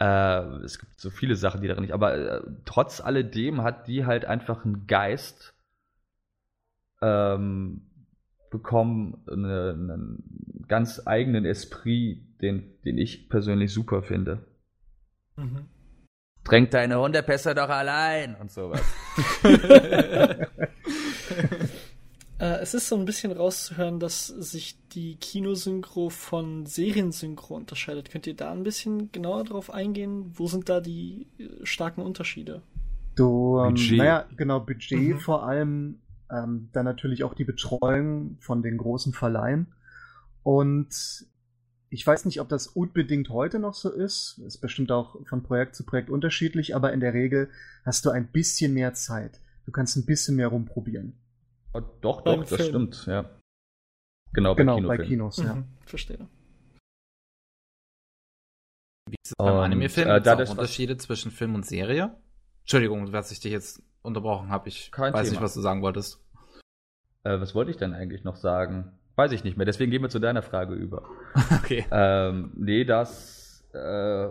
[0.00, 4.06] Äh, es gibt so viele Sachen, die darin nicht, aber äh, trotz alledem hat die
[4.06, 5.53] halt einfach einen Geist
[7.02, 7.90] ähm,
[8.50, 14.46] bekommen, eine, einen ganz eigenen Esprit, den, den ich persönlich super finde.
[15.36, 15.66] Mhm.
[16.44, 18.82] Tränk deine Hundepässe doch allein und sowas.
[22.38, 28.10] Äh, es ist so ein bisschen rauszuhören, dass sich die Kinosynchro von Seriensynchro unterscheidet.
[28.10, 30.32] Könnt ihr da ein bisschen genauer drauf eingehen?
[30.34, 32.62] Wo sind da die äh, starken Unterschiede?
[33.14, 33.98] Du, ähm, Budget.
[33.98, 35.20] naja, genau, Budget mhm.
[35.20, 36.00] vor allem,
[36.34, 39.74] ähm, dann natürlich auch die Betreuung von den großen Verleihen.
[40.42, 41.26] Und
[41.90, 44.38] ich weiß nicht, ob das unbedingt heute noch so ist.
[44.38, 47.50] Ist bestimmt auch von Projekt zu Projekt unterschiedlich, aber in der Regel
[47.84, 49.40] hast du ein bisschen mehr Zeit.
[49.64, 51.14] Du kannst ein bisschen mehr rumprobieren.
[51.72, 52.68] Oh, doch, doch, das Film.
[52.68, 53.30] stimmt, ja.
[54.32, 55.54] Genau, bei, genau, bei Kinos, ja.
[55.54, 56.28] Mhm, verstehe.
[59.08, 60.08] Wie ist es beim Anime-Film?
[60.08, 62.16] Äh, da Unterschiede zwischen Film und Serie?
[62.62, 64.68] Entschuldigung, dass ich dich jetzt unterbrochen habe.
[64.68, 65.32] Ich Kein weiß Thema.
[65.32, 66.23] nicht, was du sagen wolltest.
[67.24, 68.92] Äh, was wollte ich denn eigentlich noch sagen?
[69.16, 69.66] Weiß ich nicht mehr.
[69.66, 71.04] Deswegen gehen wir zu deiner Frage über.
[71.62, 71.84] okay.
[71.90, 74.28] Ähm, nee, das äh,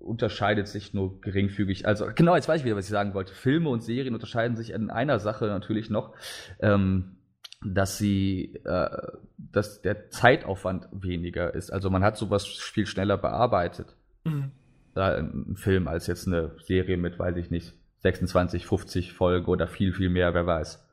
[0.00, 1.86] unterscheidet sich nur geringfügig.
[1.86, 3.34] Also genau, jetzt weiß ich wieder, was ich sagen wollte.
[3.34, 6.14] Filme und Serien unterscheiden sich in einer Sache natürlich noch,
[6.60, 7.16] ähm,
[7.64, 8.88] dass sie, äh,
[9.36, 11.70] dass der Zeitaufwand weniger ist.
[11.70, 13.96] Also man hat sowas viel schneller bearbeitet.
[14.24, 14.52] Mhm.
[14.94, 19.66] Da ein Film als jetzt eine Serie mit, weiß ich nicht, 26, 50 Folgen oder
[19.66, 20.85] viel, viel mehr, wer weiß.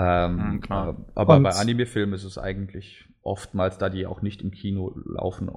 [0.00, 4.52] Ähm, mhm, aber Und bei Anime-Filmen ist es eigentlich oftmals, da die auch nicht im
[4.52, 5.50] Kino laufen,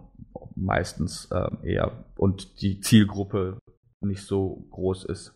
[0.56, 3.60] meistens äh, eher und die Zielgruppe
[4.02, 5.36] nicht so groß ist.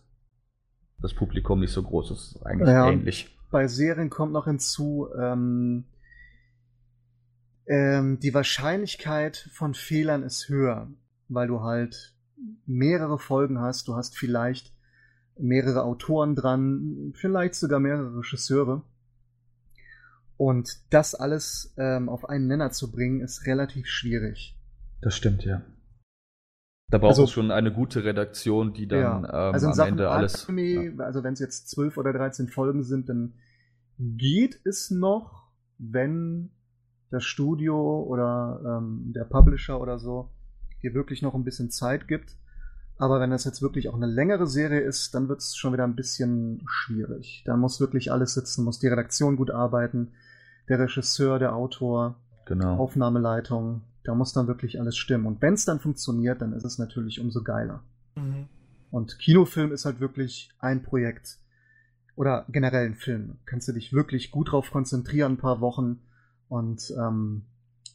[1.00, 3.38] Das Publikum nicht so groß ist, eigentlich ja, ähnlich.
[3.52, 5.86] Bei Serien kommt noch hinzu, ähm,
[7.68, 10.90] ähm, die Wahrscheinlichkeit von Fehlern ist höher,
[11.28, 12.16] weil du halt
[12.66, 14.74] mehrere Folgen hast, du hast vielleicht
[15.38, 18.84] mehrere Autoren dran, vielleicht sogar mehrere Regisseure.
[20.38, 24.60] Und das alles ähm, auf einen Nenner zu bringen, ist relativ schwierig.
[25.02, 25.62] Das stimmt, ja.
[26.90, 30.10] Da braucht also, es schon eine gute Redaktion, die dann ja, ähm, also am Ende
[30.10, 30.48] alles.
[30.48, 31.04] Anime, ja.
[31.04, 33.34] Also wenn es jetzt zwölf oder dreizehn Folgen sind, dann
[33.98, 36.52] geht es noch, wenn
[37.10, 40.32] das Studio oder ähm, der Publisher oder so
[40.84, 42.36] dir wirklich noch ein bisschen Zeit gibt.
[42.98, 45.84] Aber wenn das jetzt wirklich auch eine längere Serie ist, dann wird es schon wieder
[45.84, 47.44] ein bisschen schwierig.
[47.46, 50.14] Da muss wirklich alles sitzen, muss die Redaktion gut arbeiten,
[50.70, 52.78] der Regisseur, der Autor, genau.
[52.78, 53.82] Aufnahmeleitung.
[54.04, 55.26] Da muss dann wirklich alles stimmen.
[55.26, 57.84] Und wenn es dann funktioniert, dann ist es natürlich umso geiler.
[58.16, 58.48] Mhm.
[58.92, 61.40] Und Kinofilm ist halt wirklich ein Projekt.
[62.16, 63.38] Oder generell ein Film.
[63.46, 66.00] Kannst du dich wirklich gut drauf konzentrieren, ein paar Wochen.
[66.48, 67.44] Und ähm,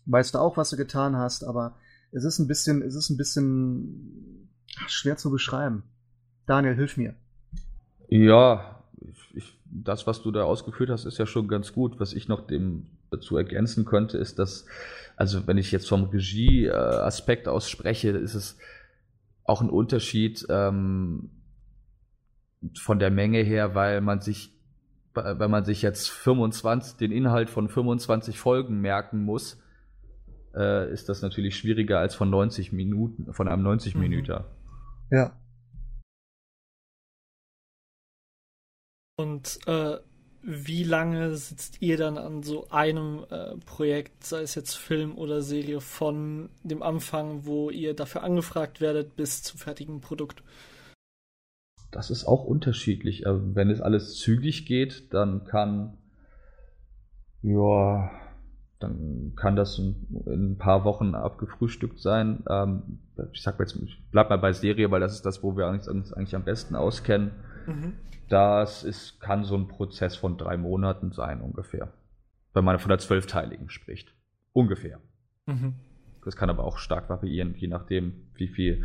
[0.07, 1.77] weißt du auch, was du getan hast, aber
[2.12, 4.51] es ist ein bisschen, es ist ein bisschen
[4.89, 5.85] schwer zu beschreiben.
[6.47, 7.14] Daniel, hilf mir.
[8.09, 8.83] Ja,
[9.35, 12.01] ich, das, was du da ausgeführt hast, ist ja schon ganz gut.
[12.01, 14.66] Was ich noch dem dazu ergänzen könnte, ist, dass,
[15.16, 18.59] also wenn ich jetzt vom Regie-Aspekt aus spreche, ist es
[19.45, 21.31] auch ein Unterschied ähm,
[22.77, 24.53] von der Menge her, weil man sich,
[25.14, 29.61] wenn man sich jetzt 25, den Inhalt von 25 Folgen merken muss,
[30.55, 34.51] äh, ist das natürlich schwieriger als von 90 Minuten, von einem 90 Minüter.
[35.11, 35.16] Mhm.
[35.16, 35.33] Ja.
[39.21, 39.99] Und äh,
[40.43, 45.43] wie lange sitzt ihr dann an so einem äh, Projekt, sei es jetzt Film oder
[45.43, 50.43] Serie, von dem Anfang, wo ihr dafür angefragt werdet, bis zum fertigen Produkt?
[51.91, 53.25] Das ist auch unterschiedlich.
[53.27, 55.99] Wenn es alles zügig geht, dann kann
[57.43, 58.11] ja
[58.79, 62.43] dann kann das in, in, ein paar Wochen abgefrühstückt sein.
[62.49, 63.01] Ähm,
[63.33, 65.66] ich sag mal jetzt, ich bleib mal bei Serie, weil das ist das, wo wir
[65.66, 67.33] uns eigentlich am besten auskennen.
[67.71, 67.93] Mhm.
[68.29, 71.93] Das ist, kann so ein Prozess von drei Monaten sein, ungefähr.
[72.53, 74.12] Wenn man von der zwölfteiligen spricht.
[74.53, 75.01] Ungefähr.
[75.47, 75.75] Mhm.
[76.25, 78.85] Das kann aber auch stark variieren, je nachdem, wie viel,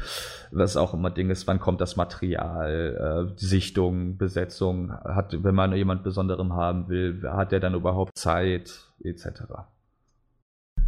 [0.51, 5.73] was auch immer Ding ist, wann kommt das Material, äh, Sichtung, Besetzung, hat, wenn man
[5.73, 9.27] jemand Besonderem haben will, hat der dann überhaupt Zeit, etc.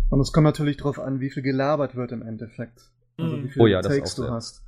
[0.10, 2.92] Und es kommt natürlich darauf an, wie viel gelabert wird im Endeffekt.
[3.18, 4.64] Also wie viele oh ja, Takes du hast.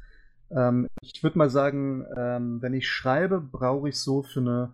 [0.55, 4.73] Ähm, ich würde mal sagen, ähm, wenn ich schreibe, brauche ich so für eine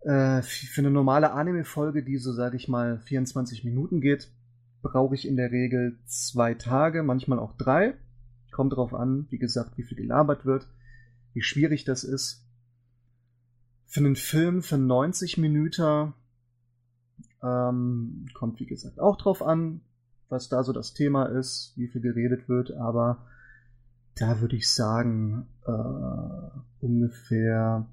[0.00, 4.32] äh, für eine normale Anime-Folge, die so, sage ich mal, 24 Minuten geht,
[4.82, 7.94] brauche ich in der Regel zwei Tage, manchmal auch drei.
[8.50, 10.66] Kommt darauf an, wie gesagt, wie viel gelabert wird,
[11.34, 12.46] wie schwierig das ist.
[13.86, 16.14] Für einen Film für 90 Minuten
[17.42, 19.82] ähm, kommt, wie gesagt, auch drauf an,
[20.28, 23.26] was da so das Thema ist, wie viel geredet wird, aber
[24.16, 27.86] da würde ich sagen, äh, ungefähr,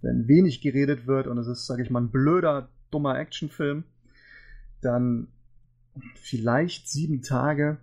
[0.00, 3.84] wenn wenig geredet wird und es ist, sage ich mal, ein blöder, dummer Actionfilm,
[4.80, 5.28] dann
[6.16, 7.78] vielleicht sieben Tage.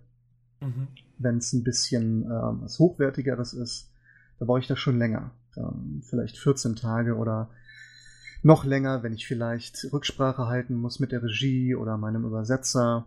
[0.60, 0.88] Mhm.
[1.18, 3.90] Wenn es ein bisschen äh, was Hochwertigeres ist,
[4.38, 5.32] da brauche ich das schon länger.
[5.54, 7.50] Dann vielleicht 14 Tage oder
[8.42, 13.06] noch länger, wenn ich vielleicht Rücksprache halten muss mit der Regie oder meinem Übersetzer.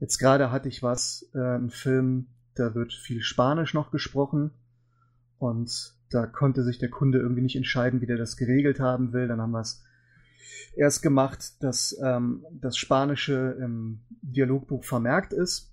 [0.00, 4.52] Jetzt gerade hatte ich was, äh, einen Film, da wird viel Spanisch noch gesprochen
[5.38, 9.26] und da konnte sich der Kunde irgendwie nicht entscheiden, wie der das geregelt haben will.
[9.26, 9.82] Dann haben wir es
[10.76, 15.72] erst gemacht, dass ähm, das Spanische im Dialogbuch vermerkt ist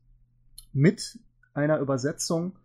[0.74, 1.20] mit
[1.54, 2.58] einer Übersetzung.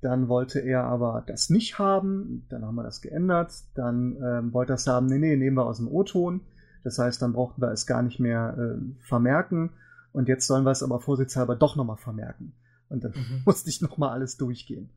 [0.00, 2.46] Dann wollte er aber das nicht haben.
[2.48, 3.52] Dann haben wir das geändert.
[3.74, 6.40] Dann ähm, wollte er es haben, nee, nee, nehmen wir aus dem O-Ton.
[6.84, 9.70] Das heißt, dann brauchten wir es gar nicht mehr äh, vermerken.
[10.12, 12.54] Und jetzt sollen wir es aber vorsichtshalber doch nochmal vermerken.
[12.90, 13.42] Und dann mhm.
[13.46, 14.90] musste ich nochmal alles durchgehen.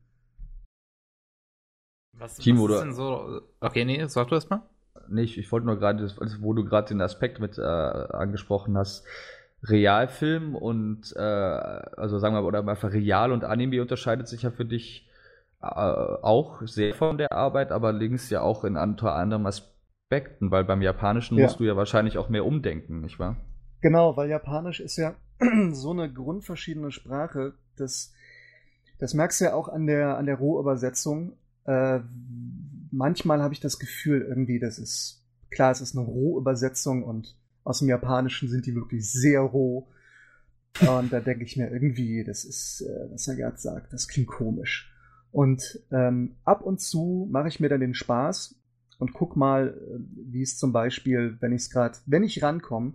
[2.12, 3.40] Was, Timo, was ist denn so?
[3.60, 4.62] Okay, nee, sag du erst mal.
[5.08, 6.08] Nee, ich, ich wollte nur gerade,
[6.40, 9.04] wo du gerade den Aspekt mit äh, angesprochen hast,
[9.64, 14.50] Realfilm und äh, also sagen wir mal, oder einfach Real und Anime unterscheidet sich ja
[14.50, 15.08] für dich
[15.62, 20.64] äh, auch sehr von der Arbeit, aber links ja auch in unter anderem Aspekten, weil
[20.64, 21.44] beim Japanischen ja.
[21.44, 23.36] musst du ja wahrscheinlich auch mehr umdenken, nicht wahr?
[23.84, 25.14] Genau, weil Japanisch ist ja
[25.72, 28.14] so eine grundverschiedene Sprache, das,
[28.98, 31.36] das merkst du ja auch an der, an der Rohübersetzung.
[31.66, 32.00] Äh,
[32.90, 37.80] manchmal habe ich das Gefühl, irgendwie, das ist, klar, es ist eine Rohübersetzung und aus
[37.80, 39.86] dem Japanischen sind die wirklich sehr roh.
[40.80, 44.28] Und da denke ich mir irgendwie, das ist, äh, was er gerade sagt, das klingt
[44.28, 44.90] komisch.
[45.30, 48.54] Und ähm, ab und zu mache ich mir dann den Spaß
[48.98, 49.98] und guck mal, äh,
[50.32, 52.94] wie es zum Beispiel, wenn ich es gerade, wenn ich rankomme,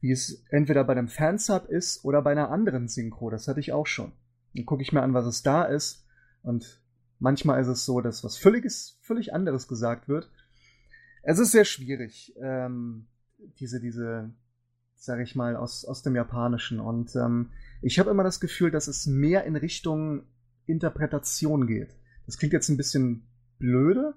[0.00, 3.30] wie es entweder bei einem Fansub ist oder bei einer anderen Synchro.
[3.30, 4.12] Das hatte ich auch schon.
[4.54, 6.04] Dann gucke ich mir an, was es da ist.
[6.42, 6.80] Und
[7.18, 10.30] manchmal ist es so, dass was völliges, völlig anderes gesagt wird.
[11.22, 12.34] Es ist sehr schwierig.
[12.40, 13.06] Ähm,
[13.58, 14.30] diese, diese,
[14.94, 16.80] sage ich mal, aus, aus dem Japanischen.
[16.80, 17.50] Und ähm,
[17.82, 20.22] ich habe immer das Gefühl, dass es mehr in Richtung
[20.66, 21.96] Interpretation geht.
[22.26, 23.26] Das klingt jetzt ein bisschen
[23.58, 24.14] blöde,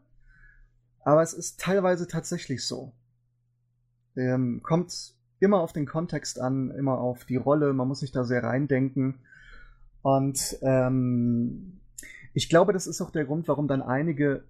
[1.04, 2.94] aber es ist teilweise tatsächlich so.
[4.16, 8.24] Ähm, kommt immer auf den Kontext an, immer auf die Rolle, man muss sich da
[8.24, 9.16] sehr reindenken.
[10.04, 11.80] Und ähm,
[12.34, 14.44] ich glaube, das ist auch der Grund, warum dann einige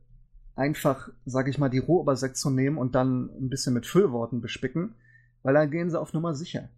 [0.55, 4.95] einfach, sage ich mal, die Rohübersetzung nehmen und dann ein bisschen mit Füllworten bespicken,
[5.43, 6.69] weil dann gehen sie auf Nummer sicher.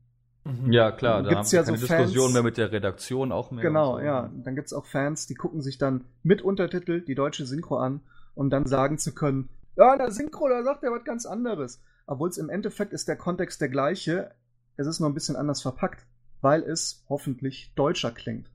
[0.46, 0.72] Mhm.
[0.72, 3.52] Ja, klar, da gibt's haben ja keine so Diskussion Fans, mehr mit der Redaktion auch
[3.52, 3.64] mehr.
[3.64, 4.04] Genau, so.
[4.04, 4.30] ja.
[4.44, 8.02] Dann gibt es auch Fans, die gucken sich dann mit Untertitel die deutsche Synchro an,
[8.36, 11.82] um dann sagen zu können, ja, in der Synchro, da sagt er was ganz anderes.
[12.06, 14.32] Obwohl es im Endeffekt ist der Kontext der gleiche,
[14.76, 16.06] es ist nur ein bisschen anders verpackt,
[16.42, 18.50] weil es hoffentlich deutscher klingt.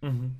[0.00, 0.36] Mhm.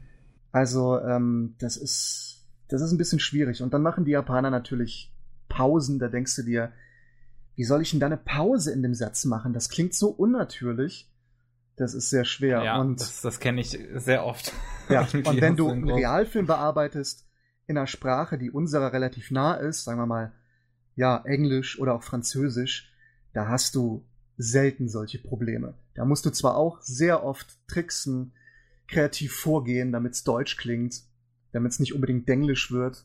[0.53, 2.35] Also, ähm, das ist
[2.69, 3.63] das ist ein bisschen schwierig.
[3.63, 5.13] Und dann machen die Japaner natürlich
[5.49, 6.73] Pausen, da denkst du dir,
[7.57, 9.53] wie soll ich denn da eine Pause in dem Satz machen?
[9.53, 11.11] Das klingt so unnatürlich.
[11.77, 12.63] Das ist sehr schwer.
[12.65, 14.53] Ja, und das, das kenne ich sehr oft.
[14.89, 17.29] Ja, und wenn du einen Realfilm bearbeitest
[17.67, 20.33] in einer Sprache, die unserer relativ nah ist, sagen wir mal,
[20.97, 22.93] ja, Englisch oder auch Französisch,
[23.33, 24.05] da hast du
[24.37, 25.75] selten solche Probleme.
[25.95, 28.33] Da musst du zwar auch sehr oft tricksen,
[28.89, 31.03] kreativ vorgehen, damit es deutsch klingt,
[31.53, 33.05] damit es nicht unbedingt denglisch wird.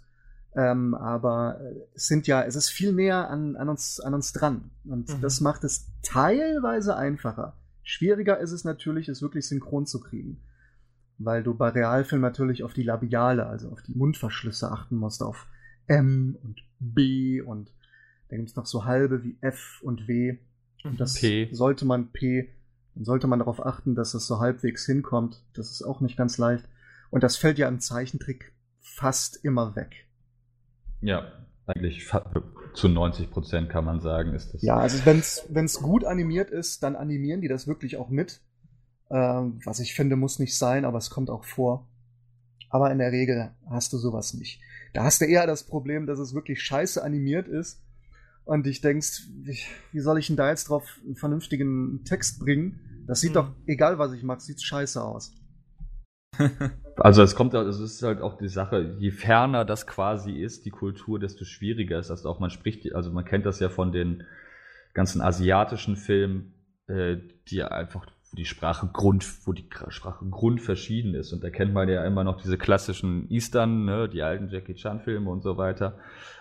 [0.56, 1.60] Ähm, aber
[1.94, 4.72] es sind ja, es ist viel näher an, an, uns, an uns dran.
[4.84, 5.22] Und mhm.
[5.22, 7.56] das macht es teilweise einfacher.
[7.84, 10.42] Schwieriger ist es natürlich, es wirklich synchron zu kriegen.
[11.18, 15.48] Weil du bei Realfilm natürlich auf die Labiale, also auf die Mundverschlüsse achten musst, auf
[15.88, 17.72] M und B und
[18.30, 20.38] da gibt es noch so halbe wie F und W.
[20.84, 21.50] Und das P.
[21.52, 22.50] sollte man P,
[22.96, 25.44] dann sollte man darauf achten, dass es so halbwegs hinkommt.
[25.54, 26.66] Das ist auch nicht ganz leicht.
[27.10, 30.08] Und das fällt ja im Zeichentrick fast immer weg.
[31.02, 31.32] Ja,
[31.66, 32.08] eigentlich
[32.74, 34.62] zu 90 Prozent kann man sagen, ist das.
[34.62, 35.20] Ja, also wenn
[35.66, 38.42] es gut animiert ist, dann animieren die das wirklich auch mit.
[39.12, 41.88] Ähm, was ich finde, muss nicht sein, aber es kommt auch vor.
[42.70, 44.62] Aber in der Regel hast du sowas nicht.
[44.94, 47.82] Da hast du eher das Problem, dass es wirklich scheiße animiert ist
[48.50, 49.60] und dich denkst, wie,
[49.91, 53.04] wie soll ich denn da jetzt drauf einen vernünftigen Text bringen?
[53.06, 53.36] Das sieht mhm.
[53.36, 55.36] doch, egal was ich mache, sieht scheiße aus.
[56.95, 60.72] also es kommt, es ist halt auch die Sache, je ferner das quasi ist, die
[60.72, 62.39] Kultur, desto schwieriger ist das auch.
[62.39, 64.24] Man spricht, also man kennt das ja von den
[64.95, 66.54] ganzen asiatischen Filmen,
[66.88, 67.18] äh,
[67.50, 71.34] die einfach, die Sprache Grund, wo die Sprache grundverschieden ist.
[71.34, 75.30] Und da kennt man ja immer noch diese klassischen Eastern, ne, die alten Jackie Chan-Filme
[75.30, 75.98] und so weiter.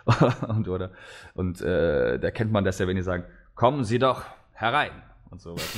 [0.49, 0.91] und oder,
[1.35, 3.25] und äh, da kennt man das ja, wenn die sagen,
[3.55, 4.93] kommen Sie doch herein
[5.31, 5.75] und sowas.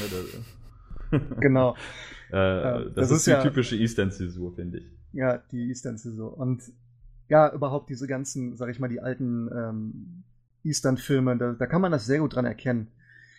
[1.12, 1.20] Ne?
[1.40, 1.76] genau.
[2.32, 4.84] Äh, das, das, ist, ist die ja, typische Eastern-Zäsur, finde ich.
[5.12, 6.38] Ja, die Eastern-Zäsur.
[6.38, 6.62] Und
[7.28, 10.22] ja, überhaupt diese ganzen, sag ich mal, die alten ähm,
[10.62, 12.86] Eastern-Filme, da, da kann man das sehr gut dran erkennen,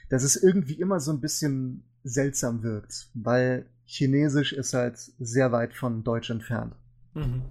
[0.09, 5.73] dass es irgendwie immer so ein bisschen seltsam wirkt, weil Chinesisch ist halt sehr weit
[5.73, 6.75] von Deutsch entfernt.
[7.13, 7.43] Mhm.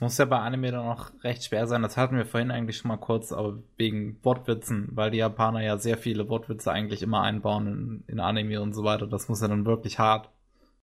[0.00, 1.82] muss ja bei Anime dann auch recht schwer sein.
[1.82, 5.76] Das hatten wir vorhin eigentlich schon mal kurz, aber wegen Wortwitzen, weil die Japaner ja
[5.78, 9.06] sehr viele Wortwitze eigentlich immer einbauen in, in Anime und so weiter.
[9.06, 10.30] Das muss ja dann wirklich hart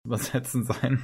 [0.03, 1.01] übersetzen sein.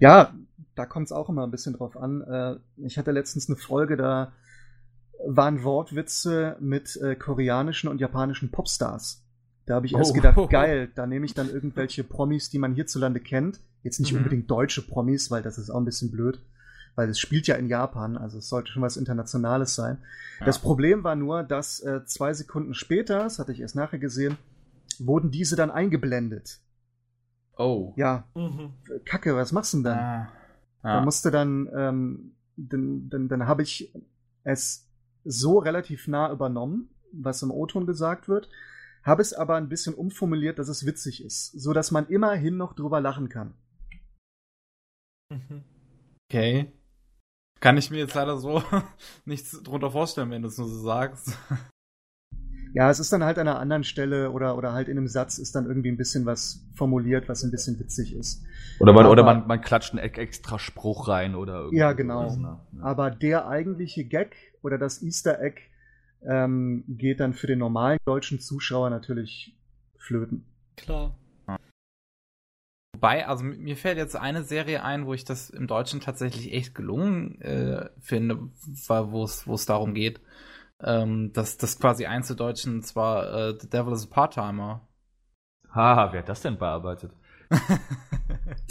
[0.00, 0.34] Ja,
[0.74, 2.22] da kommt es auch immer ein bisschen drauf an.
[2.22, 4.32] Äh, ich hatte letztens eine Folge, da
[5.26, 9.22] waren Wortwitze mit äh, koreanischen und japanischen Popstars.
[9.66, 10.14] Da habe ich erst oh.
[10.14, 13.60] gedacht, geil, da nehme ich dann irgendwelche Promis, die man hierzulande kennt.
[13.82, 14.18] Jetzt nicht mhm.
[14.18, 16.40] unbedingt deutsche Promis, weil das ist auch ein bisschen blöd,
[16.94, 19.98] weil es spielt ja in Japan, also es sollte schon was Internationales sein.
[20.40, 20.46] Ja.
[20.46, 24.38] Das Problem war nur, dass äh, zwei Sekunden später, das hatte ich erst nachher gesehen,
[24.98, 26.60] wurden diese dann eingeblendet.
[27.56, 27.92] Oh.
[27.96, 28.24] Ja.
[28.34, 28.72] Mhm.
[29.04, 29.98] Kacke, was machst du denn dann?
[29.98, 30.28] Ah.
[30.82, 30.98] Ah.
[30.98, 33.92] Da musste dann, ähm, dann, dann, dann habe ich
[34.44, 34.86] es
[35.24, 38.48] so relativ nah übernommen, was im O-Ton gesagt wird,
[39.02, 42.74] habe es aber ein bisschen umformuliert, dass es witzig ist, so dass man immerhin noch
[42.74, 43.54] drüber lachen kann.
[45.30, 45.64] Mhm.
[46.28, 46.72] Okay.
[47.60, 48.62] Kann ich mir jetzt leider so
[49.24, 51.38] nichts drunter vorstellen, wenn du es nur so sagst.
[52.74, 55.38] Ja, es ist dann halt an einer anderen Stelle oder, oder halt in einem Satz
[55.38, 58.44] ist dann irgendwie ein bisschen was formuliert, was ein bisschen witzig ist.
[58.80, 61.76] Oder man, Aber, oder man, man klatscht einen extra Spruch rein oder irgendwie.
[61.76, 62.34] Ja, genau.
[62.34, 62.58] Ne?
[62.82, 65.60] Aber der eigentliche Gag oder das Easter Egg
[66.26, 69.56] ähm, geht dann für den normalen deutschen Zuschauer natürlich
[69.96, 70.44] flöten.
[70.76, 71.16] Klar.
[72.94, 76.74] Wobei, also mir fällt jetzt eine Serie ein, wo ich das im Deutschen tatsächlich echt
[76.74, 78.48] gelungen äh, finde,
[78.88, 80.20] wo es darum geht,
[80.84, 84.86] ähm, dass das quasi einzudeutschen, zwar äh, The Devil is a Part-Timer.
[85.70, 87.12] Haha, wer hat das denn bearbeitet?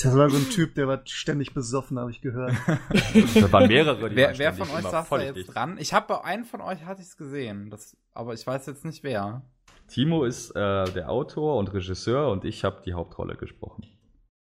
[0.03, 2.53] das war so ein Typ, der war ständig besoffen, habe ich gehört.
[2.68, 4.09] da waren mehrere.
[4.09, 5.55] Die wer, waren wer von euch saß da jetzt dicht.
[5.55, 5.78] dran?
[5.80, 9.03] Ich habe einen von euch hatte ich es gesehen, das, aber ich weiß jetzt nicht
[9.03, 9.43] wer.
[9.88, 13.86] Timo ist äh, der Autor und Regisseur und ich habe die Hauptrolle gesprochen.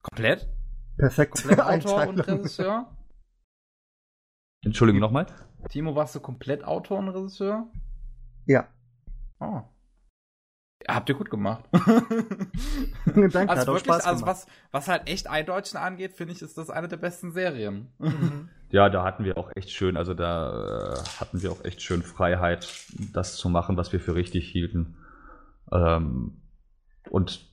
[0.03, 0.49] Komplett?
[0.97, 1.43] Perfekt.
[1.43, 2.97] Komplett Autor und Regisseur?
[4.63, 5.27] Entschuldigung nochmal?
[5.69, 7.67] Timo, warst du komplett Autor und Regisseur?
[8.47, 8.69] Ja.
[9.41, 9.63] Oh.
[10.87, 11.65] Habt ihr gut gemacht.
[11.73, 16.89] Danke, also wirklich, also was, was halt echt Eindeutschen angeht, finde ich, ist das eine
[16.89, 17.89] der besten Serien.
[17.99, 18.49] Mhm.
[18.71, 22.03] Ja, da hatten wir auch echt schön, also da äh, hatten wir auch echt schön
[22.03, 22.69] Freiheit,
[23.13, 24.97] das zu machen, was wir für richtig hielten.
[25.71, 26.41] Ähm,
[27.09, 27.49] und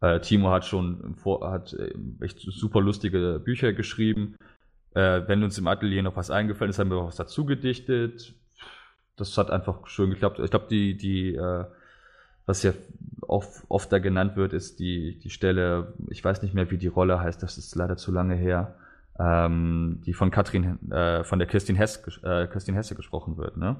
[0.00, 4.36] äh, Timo hat schon vor, hat äh, echt super lustige Bücher geschrieben.
[4.94, 8.34] Äh, wenn uns im Atelier noch was eingefallen ist, haben wir was dazu gedichtet.
[9.16, 10.38] Das hat einfach schön geklappt.
[10.40, 11.64] Ich glaube, die, die, äh,
[12.46, 12.72] was ja
[13.20, 16.88] oft, oft da genannt wird, ist die, die Stelle, ich weiß nicht mehr, wie die
[16.88, 18.74] Rolle heißt, das ist leider zu lange her,
[19.18, 23.76] ähm, die von Katrin, äh, von der Kirstin, Hess, äh, Kirstin Hesse gesprochen wird, ne?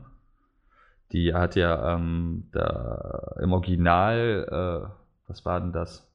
[1.13, 4.47] Die hat ja ähm, da im Original,
[4.87, 4.91] äh,
[5.27, 6.07] was war denn das?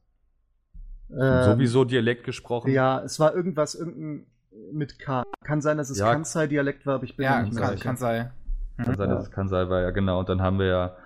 [1.11, 2.71] Ähm, sowieso Dialekt gesprochen.
[2.71, 4.25] Ja, es war irgendwas, irgendein
[4.71, 5.23] mit K.
[5.43, 6.11] Kann sein, dass es ja.
[6.11, 7.83] Kansai-Dialekt war, aber ich bin ja, nicht mehr sicher.
[7.83, 8.31] Kansai.
[8.77, 10.19] Kann sein, dass es Kansai war, ja genau.
[10.19, 10.97] Und dann haben wir ja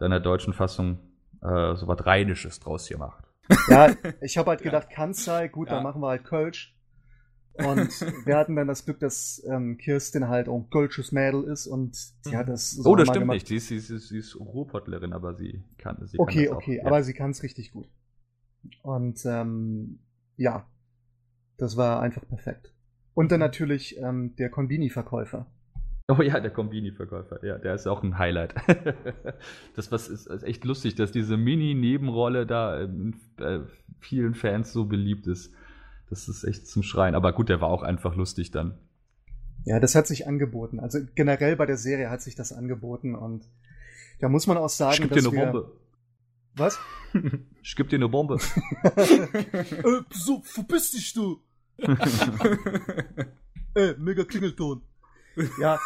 [0.00, 0.98] in der deutschen Fassung
[1.42, 3.24] äh, so was Rheinisches draus gemacht.
[3.68, 5.74] Ja, ich habe halt gedacht, Kansai, gut, ja.
[5.74, 6.74] dann machen wir halt Kölsch.
[7.54, 7.90] Und
[8.26, 11.94] wir hatten dann das Glück, dass ähm, Kirstin halt auch ein Kölsches Mädel ist und
[12.22, 13.34] sie hat das so Oh, das stimmt gemacht.
[13.34, 13.48] nicht.
[13.48, 16.86] Sie ist, sie ist, sie ist Ruhrpottlerin, aber sie kann sie Okay, kann okay, auch,
[16.86, 17.02] aber ja.
[17.02, 17.88] sie kann es richtig gut.
[18.82, 20.00] Und ähm,
[20.36, 20.66] ja,
[21.58, 22.72] das war einfach perfekt.
[23.20, 25.46] Und dann natürlich ähm, der Konbini-Verkäufer.
[26.08, 27.44] Oh ja, der Kombini-Verkäufer.
[27.44, 28.54] Ja, der ist auch ein Highlight.
[29.76, 33.58] das was ist, ist, echt lustig, dass diese Mini-Nebenrolle da in äh,
[33.98, 35.52] vielen Fans so beliebt ist.
[36.08, 37.14] Das ist echt zum Schreien.
[37.14, 38.78] Aber gut, der war auch einfach lustig dann.
[39.66, 40.80] Ja, das hat sich angeboten.
[40.80, 43.44] Also generell bei der Serie hat sich das angeboten und
[44.20, 45.52] da muss man auch sagen, ich geb dass dir eine wir...
[45.52, 45.72] Bombe.
[46.56, 46.78] Was?
[47.62, 48.36] Ich geb dir eine Bombe.
[48.84, 51.42] äh, so, verpiss dich du!
[53.74, 54.82] Ey, mega Klingelton.
[55.60, 55.78] Ja,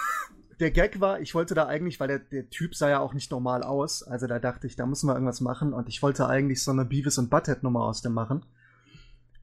[0.61, 3.31] der Gag war, ich wollte da eigentlich, weil der, der Typ sah ja auch nicht
[3.31, 6.63] normal aus, also da dachte ich, da müssen wir irgendwas machen und ich wollte eigentlich
[6.63, 8.45] so eine Beavis und Butthead Nummer aus dem machen.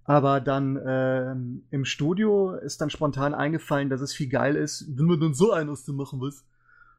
[0.04, 1.32] Aber dann äh,
[1.70, 5.52] im Studio ist dann spontan eingefallen, dass es viel geil ist, wenn wir dann so
[5.52, 6.44] einen aus dem machen was.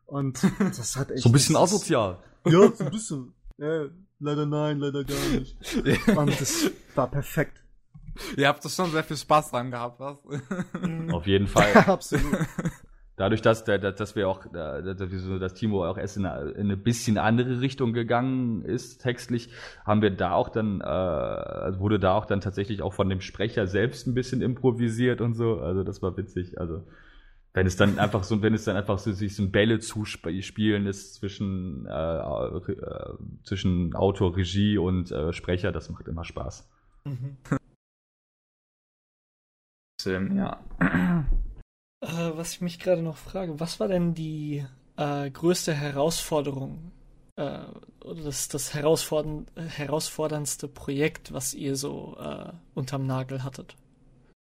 [0.06, 1.22] Und das hat echt.
[1.22, 2.18] so ein bisschen asozial.
[2.46, 3.34] Ja, so ein bisschen.
[3.58, 3.86] Ja,
[4.20, 5.56] leider nein, leider gar nicht.
[6.16, 7.61] Und das war perfekt.
[8.36, 10.18] Ihr habt doch schon sehr viel Spaß dran gehabt, was?
[11.12, 11.68] Auf jeden Fall.
[11.74, 12.38] Ja, absolut.
[13.16, 17.60] Dadurch, dass, dass wir auch, dass Timo auch erst in eine, in eine bisschen andere
[17.60, 19.50] Richtung gegangen ist, textlich,
[19.84, 23.20] haben wir da auch dann, äh, also wurde da auch dann tatsächlich auch von dem
[23.20, 25.60] Sprecher selbst ein bisschen improvisiert und so.
[25.60, 26.58] Also das war witzig.
[26.58, 26.84] Also
[27.54, 30.86] wenn es dann einfach so, wenn es dann einfach so sich so ein Bälle zuspielen
[30.86, 36.68] ist zwischen äh, äh, zwischen Autor, Regie und äh, Sprecher, das macht immer Spaß.
[37.04, 37.36] Mhm.
[40.02, 40.60] Film, ja.
[42.00, 44.64] Äh, was ich mich gerade noch frage, was war denn die
[44.96, 46.92] äh, größte Herausforderung
[47.36, 47.58] äh,
[48.04, 53.76] oder das, das herausfordern, herausforderndste Projekt, was ihr so äh, unterm Nagel hattet?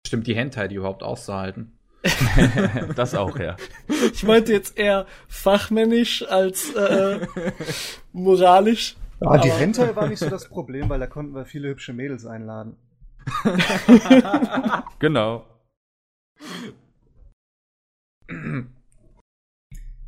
[0.06, 1.72] Stimmt, die Hentai, die überhaupt auszuhalten.
[2.96, 3.56] das auch, ja.
[4.12, 7.26] Ich meinte jetzt eher fachmännisch als äh,
[8.12, 8.96] moralisch.
[9.20, 12.24] Ja, die Rente war nicht so das Problem, weil da konnten wir viele hübsche Mädels
[12.24, 12.76] einladen.
[14.98, 15.44] genau.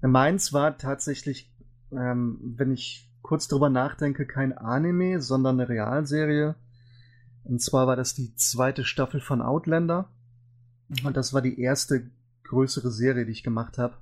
[0.03, 1.53] Meins war tatsächlich,
[1.93, 6.55] ähm, wenn ich kurz drüber nachdenke, kein Anime, sondern eine Realserie.
[7.45, 10.11] Und zwar war das die zweite Staffel von Outlander.
[11.05, 12.11] Und das war die erste
[12.45, 13.97] größere Serie, die ich gemacht habe.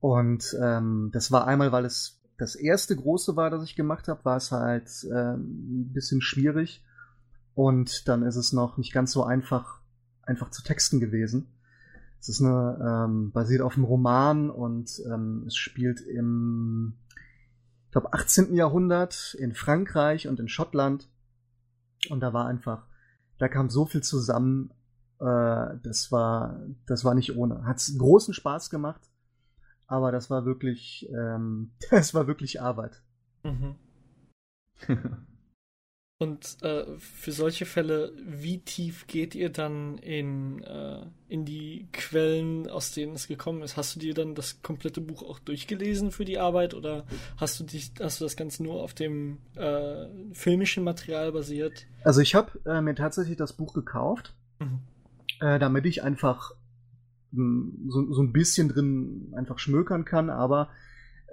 [0.00, 4.24] Und ähm, das war einmal, weil es das erste große war, das ich gemacht habe,
[4.24, 6.82] war es halt ähm, ein bisschen schwierig.
[7.54, 9.80] Und dann ist es noch nicht ganz so einfach,
[10.22, 11.52] einfach zu texten gewesen.
[12.20, 16.98] Es ist eine, ähm, basiert auf einem Roman und ähm, es spielt im,
[17.86, 18.54] ich glaube, 18.
[18.54, 21.08] Jahrhundert in Frankreich und in Schottland.
[22.10, 22.86] Und da war einfach,
[23.38, 24.70] da kam so viel zusammen,
[25.18, 27.64] äh, das war, das war nicht ohne.
[27.64, 29.10] Hat großen Spaß gemacht,
[29.86, 33.02] aber das war wirklich, ähm, das war wirklich Arbeit.
[33.44, 33.76] Mhm.
[36.20, 42.68] Und äh, für solche Fälle, wie tief geht ihr dann in, äh, in die Quellen,
[42.68, 43.78] aus denen es gekommen ist?
[43.78, 47.06] Hast du dir dann das komplette Buch auch durchgelesen für die Arbeit oder
[47.38, 51.86] hast du dich, hast du das Ganze nur auf dem äh, filmischen Material basiert?
[52.04, 54.80] Also ich habe äh, mir tatsächlich das Buch gekauft, mhm.
[55.40, 56.52] Äh, damit ich einfach
[57.32, 60.68] hm, so, so ein bisschen drin einfach schmökern kann, aber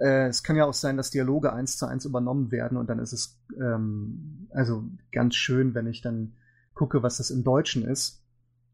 [0.00, 2.98] äh, es kann ja auch sein, dass Dialoge eins zu eins übernommen werden und dann
[2.98, 6.34] ist es ähm, also ganz schön, wenn ich dann
[6.74, 8.22] gucke, was das im Deutschen ist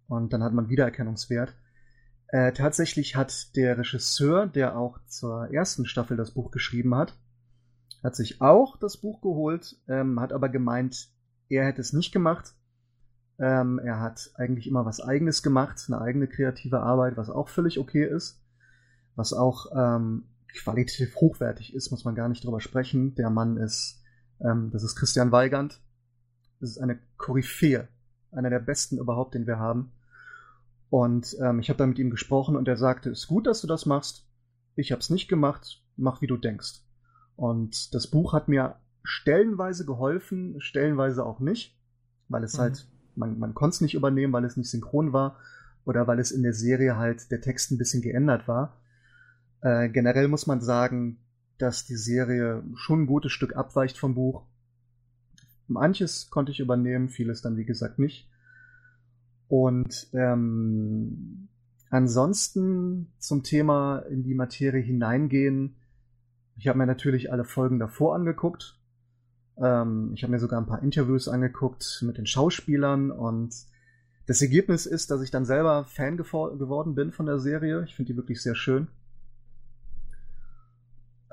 [0.09, 1.55] und dann hat man Wiedererkennungswert.
[2.29, 7.17] Äh, tatsächlich hat der Regisseur, der auch zur ersten Staffel das Buch geschrieben hat,
[8.03, 11.09] hat sich auch das Buch geholt, ähm, hat aber gemeint,
[11.49, 12.55] er hätte es nicht gemacht.
[13.39, 17.79] Ähm, er hat eigentlich immer was Eigenes gemacht, eine eigene kreative Arbeit, was auch völlig
[17.79, 18.43] okay ist,
[19.17, 20.25] was auch ähm,
[20.55, 23.15] qualitativ hochwertig ist, muss man gar nicht drüber sprechen.
[23.15, 24.03] Der Mann ist,
[24.41, 25.81] ähm, das ist Christian Weigand.
[26.61, 27.89] Das ist eine Koryphäe,
[28.33, 29.93] einer der besten überhaupt, den wir haben.
[30.91, 33.67] Und ähm, ich habe da mit ihm gesprochen und er sagte, ist gut, dass du
[33.67, 34.29] das machst.
[34.77, 36.83] Ich habe es nicht gemacht, mach wie du denkst.
[37.37, 41.77] Und das Buch hat mir stellenweise geholfen, stellenweise auch nicht,
[42.29, 42.63] weil es mhm.
[42.63, 45.39] halt, man, man konnte es nicht übernehmen, weil es nicht synchron war
[45.85, 48.81] oder weil es in der Serie halt der Text ein bisschen geändert war.
[49.65, 51.19] Äh, generell muss man sagen,
[51.57, 54.45] dass die Serie schon ein gutes Stück abweicht vom Buch.
[55.67, 58.29] Manches konnte ich übernehmen, vieles dann wie gesagt nicht.
[59.49, 61.49] Und ähm,
[61.89, 65.77] ansonsten zum Thema in die Materie hineingehen.
[66.57, 68.79] Ich habe mir natürlich alle Folgen davor angeguckt.
[69.57, 73.55] Ähm, ich habe mir sogar ein paar Interviews angeguckt mit den Schauspielern und
[74.27, 77.85] das Ergebnis ist, dass ich dann selber Fan geworden bin von der Serie.
[77.85, 78.89] Ich finde die wirklich sehr schön.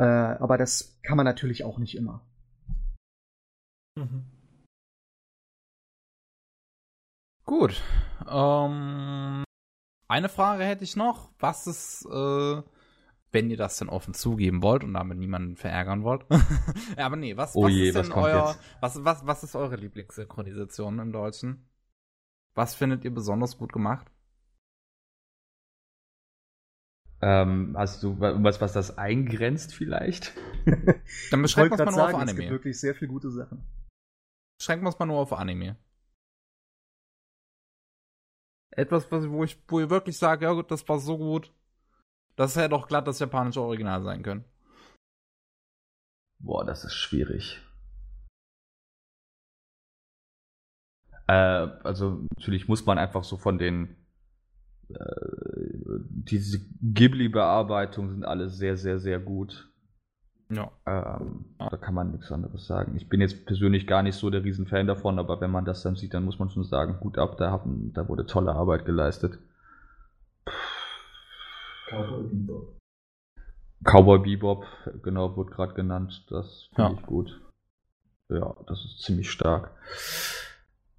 [0.02, 2.26] Äh, aber das kann man natürlich auch nicht immer.
[3.95, 4.26] Mhm.
[7.45, 7.84] Gut.
[8.28, 9.43] Ähm,
[10.08, 11.30] eine Frage hätte ich noch.
[11.38, 12.64] Was ist, äh,
[13.32, 16.26] wenn ihr das denn offen zugeben wollt und damit niemanden verärgern wollt?
[16.97, 19.76] ja, aber nee, was, oh was je, ist denn euer, was, was, was ist eure
[19.76, 21.70] Lieblingssynchronisation im Deutschen?
[22.56, 24.08] Was findet ihr besonders gut gemacht?
[27.24, 30.34] Ähm, hast du was, was das eingrenzt vielleicht?
[31.32, 32.32] Dann beschränken wir es mal nur sagen, auf Anime.
[32.32, 33.64] Es gibt wirklich sehr viele gute Sachen.
[34.60, 35.78] Schränken wir es mal nur auf Anime.
[38.72, 41.54] Etwas, was, wo ich, wo ich wirklich sage, ja gut, das war so gut.
[42.36, 44.46] Das hätte doch glatt das japanische Original sein können.
[46.40, 47.62] Boah, das ist schwierig.
[51.28, 54.01] Äh, also natürlich muss man einfach so von den
[56.10, 59.68] diese Ghibli-Bearbeitungen sind alle sehr, sehr, sehr gut.
[60.50, 60.70] Ja.
[60.86, 62.96] Ähm, da kann man nichts anderes sagen.
[62.98, 65.96] Ich bin jetzt persönlich gar nicht so der Riesenfan davon, aber wenn man das dann
[65.96, 69.39] sieht, dann muss man schon sagen, gut ab, da, haben, da wurde tolle Arbeit geleistet.
[71.89, 72.80] Cowboy Bebop.
[73.84, 74.66] Cowboy Bebop,
[75.04, 76.26] genau, wurde gerade genannt.
[76.30, 76.98] Das finde ja.
[77.00, 77.42] ich gut.
[78.30, 79.72] Ja, das ist ziemlich stark.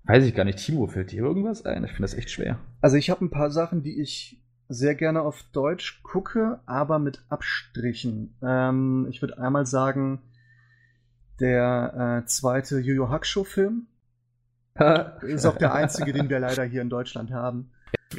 [0.04, 0.58] Weiß ich gar nicht.
[0.58, 1.84] Timo, fällt dir irgendwas ein?
[1.84, 2.58] Ich finde das echt schwer.
[2.80, 7.24] Also ich habe ein paar Sachen, die ich sehr gerne auf Deutsch gucke, aber mit
[7.28, 8.36] Abstrichen.
[8.42, 10.22] Ähm, ich würde einmal sagen,
[11.40, 13.86] der äh, zweite Yu Yu Hakusho-Film
[15.22, 17.70] ist auch der einzige, den wir leider hier in Deutschland haben.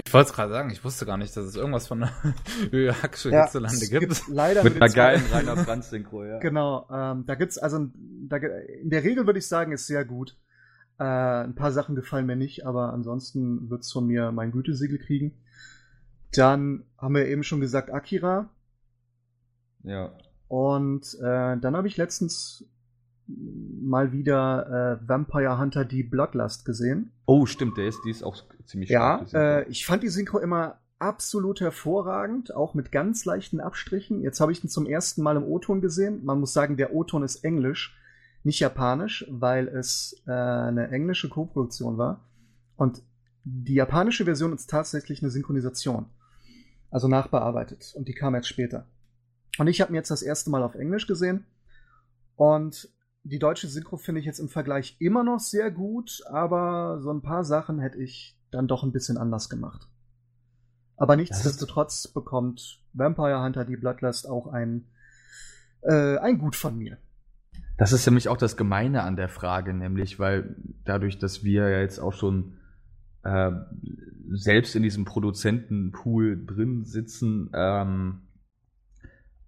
[0.06, 2.02] Ich wollte es gerade sagen, ich wusste gar nicht, dass es irgendwas von
[2.72, 4.10] Yu Hakusho ja, hierzulande gibt.
[4.10, 4.28] gibt.
[4.28, 6.40] Leider mit einer geilen Rainer Franz Synchro, ja.
[6.40, 7.88] Genau, ähm, da gibt's also
[8.28, 10.38] da, in der Regel würde ich sagen, ist sehr gut.
[11.04, 15.00] Äh, ein paar Sachen gefallen mir nicht, aber ansonsten wird es von mir mein Gütesiegel
[15.00, 15.34] kriegen.
[16.32, 18.50] Dann haben wir eben schon gesagt Akira.
[19.84, 20.14] Ja.
[20.48, 22.66] Und äh, dann habe ich letztens
[23.28, 27.12] mal wieder äh, Vampire Hunter die Bloodlust gesehen.
[27.26, 30.80] Oh, stimmt, der ist, die ist auch ziemlich Ja, äh, ich fand die Synchro immer
[31.00, 34.22] absolut hervorragend, auch mit ganz leichten Abstrichen.
[34.22, 36.24] Jetzt habe ich ihn zum ersten Mal im O-Ton gesehen.
[36.24, 37.98] Man muss sagen, der O-Ton ist englisch,
[38.44, 42.26] nicht japanisch, weil es äh, eine englische Koproduktion war.
[42.76, 43.02] Und
[43.44, 46.06] die japanische Version ist tatsächlich eine Synchronisation.
[46.90, 47.94] Also nachbearbeitet.
[47.96, 48.86] Und die kam jetzt später.
[49.58, 51.46] Und ich habe mir jetzt das erste Mal auf Englisch gesehen.
[52.36, 52.90] Und
[53.24, 57.22] die deutsche Synchro finde ich jetzt im Vergleich immer noch sehr gut, aber so ein
[57.22, 59.88] paar Sachen hätte ich dann doch ein bisschen anders gemacht.
[60.98, 64.88] Aber nichtsdestotrotz bekommt Vampire Hunter die Bloodlust auch ein,
[65.82, 66.98] äh, ein Gut von mir.
[67.78, 70.56] Das ist nämlich auch das Gemeine an der Frage, nämlich, weil
[70.86, 72.58] dadurch, dass wir ja jetzt auch schon
[73.24, 73.52] äh,
[74.32, 78.22] selbst in diesem Produzentenpool drin sitzen, ähm,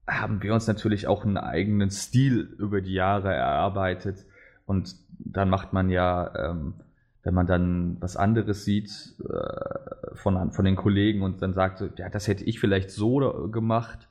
[0.08, 4.26] haben wir uns natürlich auch einen eigenen Stil über die Jahre erarbeitet.
[4.66, 6.76] Und dann macht man ja, ähm,
[7.24, 12.10] wenn man dann was anderes sieht äh, von, von den Kollegen und dann sagt, ja,
[12.10, 14.08] das hätte ich vielleicht so gemacht,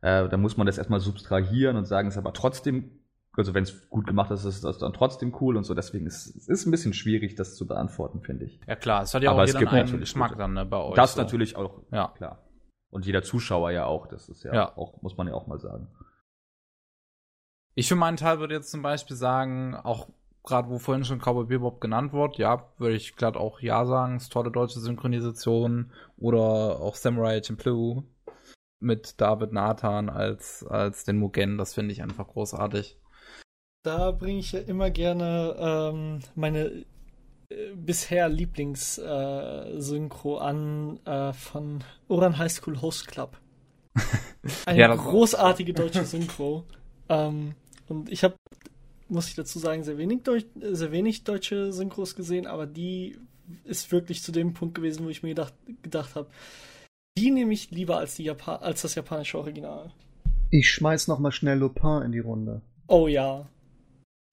[0.00, 2.90] äh, dann muss man das erstmal subtrahieren und sagen, es ist aber trotzdem,
[3.36, 5.74] also wenn es gut gemacht ist, ist das dann trotzdem cool und so.
[5.74, 8.60] Deswegen ist es ist ein bisschen schwierig, das zu beantworten, finde ich.
[8.66, 10.94] Ja klar, es hat ja aber auch jeder einen Geschmack dann ne, bei euch.
[10.94, 11.22] Das so.
[11.22, 12.08] natürlich auch, ja.
[12.16, 12.42] klar.
[12.90, 14.76] Und jeder Zuschauer ja auch, das ist ja, ja.
[14.76, 15.88] auch, muss man ja auch mal sagen.
[17.74, 20.08] Ich für meinen Teil würde jetzt zum Beispiel sagen, auch
[20.44, 24.16] gerade wo vorhin schon Cowboy Bebop genannt wurde, ja, würde ich glatt auch ja sagen,
[24.16, 28.04] ist tolle deutsche Synchronisation oder auch Samurai Champloo
[28.78, 33.00] mit David Nathan als, als den Mugen, das finde ich einfach großartig.
[33.84, 36.86] Da bringe ich ja immer gerne ähm, meine
[37.74, 43.36] bisher Lieblings-Synchro äh, an äh, von Oran High School Host Club.
[44.66, 46.64] Eine ja, großartige deutsche Synchro.
[47.10, 47.54] ähm,
[47.86, 48.36] und ich habe,
[49.08, 53.18] muss ich dazu sagen, sehr wenig, Deu sehr wenig deutsche Synchros gesehen, aber die
[53.64, 56.30] ist wirklich zu dem Punkt gewesen, wo ich mir gedacht, gedacht habe,
[57.18, 59.92] die nehme ich lieber als, die Japan als das japanische Original.
[60.50, 62.62] Ich schmeiß noch mal schnell Lupin in die Runde.
[62.88, 63.46] Oh ja.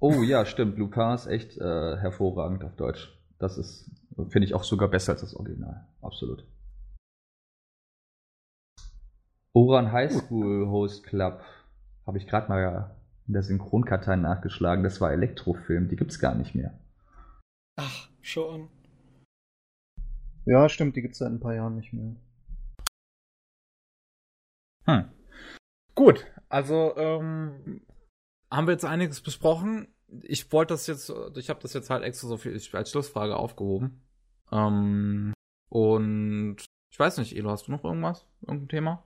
[0.04, 0.80] Oh ja, stimmt.
[0.80, 3.16] Lupin ist echt äh, hervorragend auf Deutsch.
[3.38, 3.88] Das ist,
[4.30, 5.88] finde ich, auch sogar besser als das Original.
[6.02, 6.44] Absolut.
[9.54, 11.44] Oran High School Host Club
[12.08, 12.96] habe ich gerade mal
[13.28, 14.84] in der Synchronkartei nachgeschlagen.
[14.84, 15.88] Das war Elektrofilm.
[15.88, 16.80] Die gibt es gar nicht mehr.
[17.76, 18.70] Ach, schon.
[20.46, 20.96] Ja, stimmt.
[20.96, 22.16] Die gibt es seit ein paar Jahren nicht mehr.
[24.86, 25.12] Hm.
[25.94, 27.82] Gut, also ähm,
[28.52, 29.88] haben wir jetzt einiges besprochen.
[30.24, 34.02] Ich wollte das jetzt, ich habe das jetzt halt extra so viel als Schlussfrage aufgehoben.
[34.52, 35.34] Ähm,
[35.70, 36.58] und
[36.92, 38.28] ich weiß nicht, Elo, hast du noch irgendwas?
[38.42, 39.04] Irgendein Thema?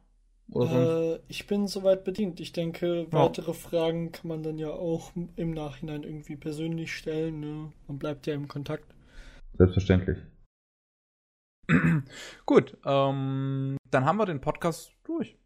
[0.53, 2.39] Äh, ich bin soweit bedient.
[2.39, 3.53] Ich denke, weitere ja.
[3.53, 7.39] Fragen kann man dann ja auch im Nachhinein irgendwie persönlich stellen.
[7.39, 7.71] Ne?
[7.87, 8.93] Man bleibt ja im Kontakt.
[9.53, 10.17] Selbstverständlich.
[12.45, 15.37] Gut, ähm, dann haben wir den Podcast durch.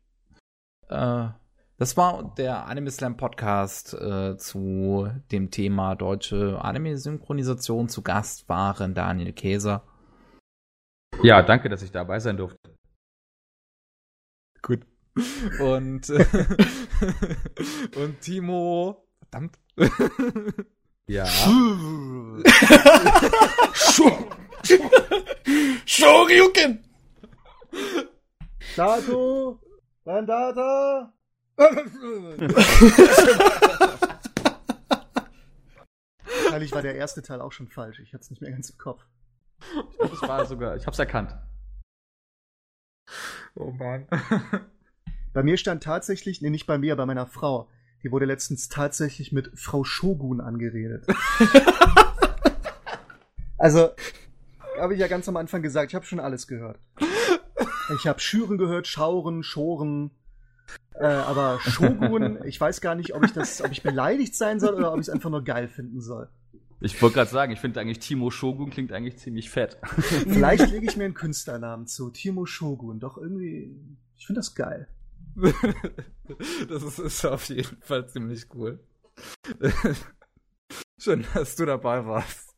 [0.89, 1.29] Äh,
[1.79, 7.87] das war der Anime Slam Podcast äh, zu dem Thema deutsche Anime-Synchronisation.
[7.87, 9.87] Zu Gast waren Daniel Käser.
[11.23, 12.75] Ja, danke, dass ich dabei sein durfte.
[14.61, 14.85] Gut.
[15.61, 16.25] Und, äh,
[17.95, 19.07] und Timo.
[19.19, 19.57] Verdammt.
[21.07, 21.25] Ja.
[25.85, 26.83] Shoryuken!
[28.75, 29.59] Dato!
[30.03, 31.13] Bandata!
[36.43, 37.99] Wahrscheinlich war der erste Teil auch schon falsch.
[37.99, 39.03] Ich hatte es nicht mehr ganz im Kopf.
[39.91, 40.77] Ich glaube, es war sogar.
[40.77, 41.35] Ich habe es erkannt.
[43.55, 44.07] Oh Mann.
[45.33, 47.69] Bei mir stand tatsächlich, nee, nicht bei mir, bei meiner Frau.
[48.03, 51.05] Die wurde letztens tatsächlich mit Frau Shogun angeredet.
[53.57, 53.89] also,
[54.79, 56.79] habe ich ja ganz am Anfang gesagt, ich habe schon alles gehört.
[57.95, 60.11] Ich habe Schüren gehört, Schauren, Schoren,
[60.95, 64.73] äh, aber Shogun, ich weiß gar nicht, ob ich das, ob ich beleidigt sein soll
[64.73, 66.29] oder ob ich es einfach nur geil finden soll.
[66.81, 69.77] Ich wollte gerade sagen, ich finde eigentlich Timo Shogun klingt eigentlich ziemlich fett.
[69.97, 72.09] Vielleicht lege ich mir einen Künstlernamen zu.
[72.09, 72.99] Timo Shogun.
[72.99, 73.75] Doch irgendwie,
[74.17, 74.87] ich finde das geil.
[76.69, 78.79] das ist, ist auf jeden Fall ziemlich cool.
[80.99, 82.49] Schön, dass du dabei warst.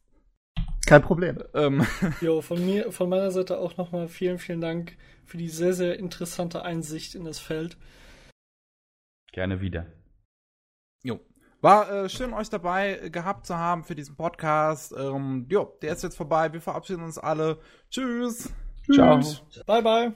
[0.85, 1.43] Kein Problem.
[1.53, 1.85] Ähm.
[2.21, 5.97] Jo, von mir, von meiner Seite auch nochmal vielen, vielen Dank für die sehr, sehr
[5.97, 7.77] interessante Einsicht in das Feld.
[9.31, 9.87] Gerne wieder.
[11.03, 11.19] Jo.
[11.61, 14.93] War äh, schön, euch dabei gehabt zu haben für diesen Podcast.
[14.97, 16.51] Ähm, jo, der ist jetzt vorbei.
[16.53, 17.59] Wir verabschieden uns alle.
[17.89, 18.51] Tschüss.
[18.91, 19.21] Ciao.
[19.65, 20.13] Bye, bye.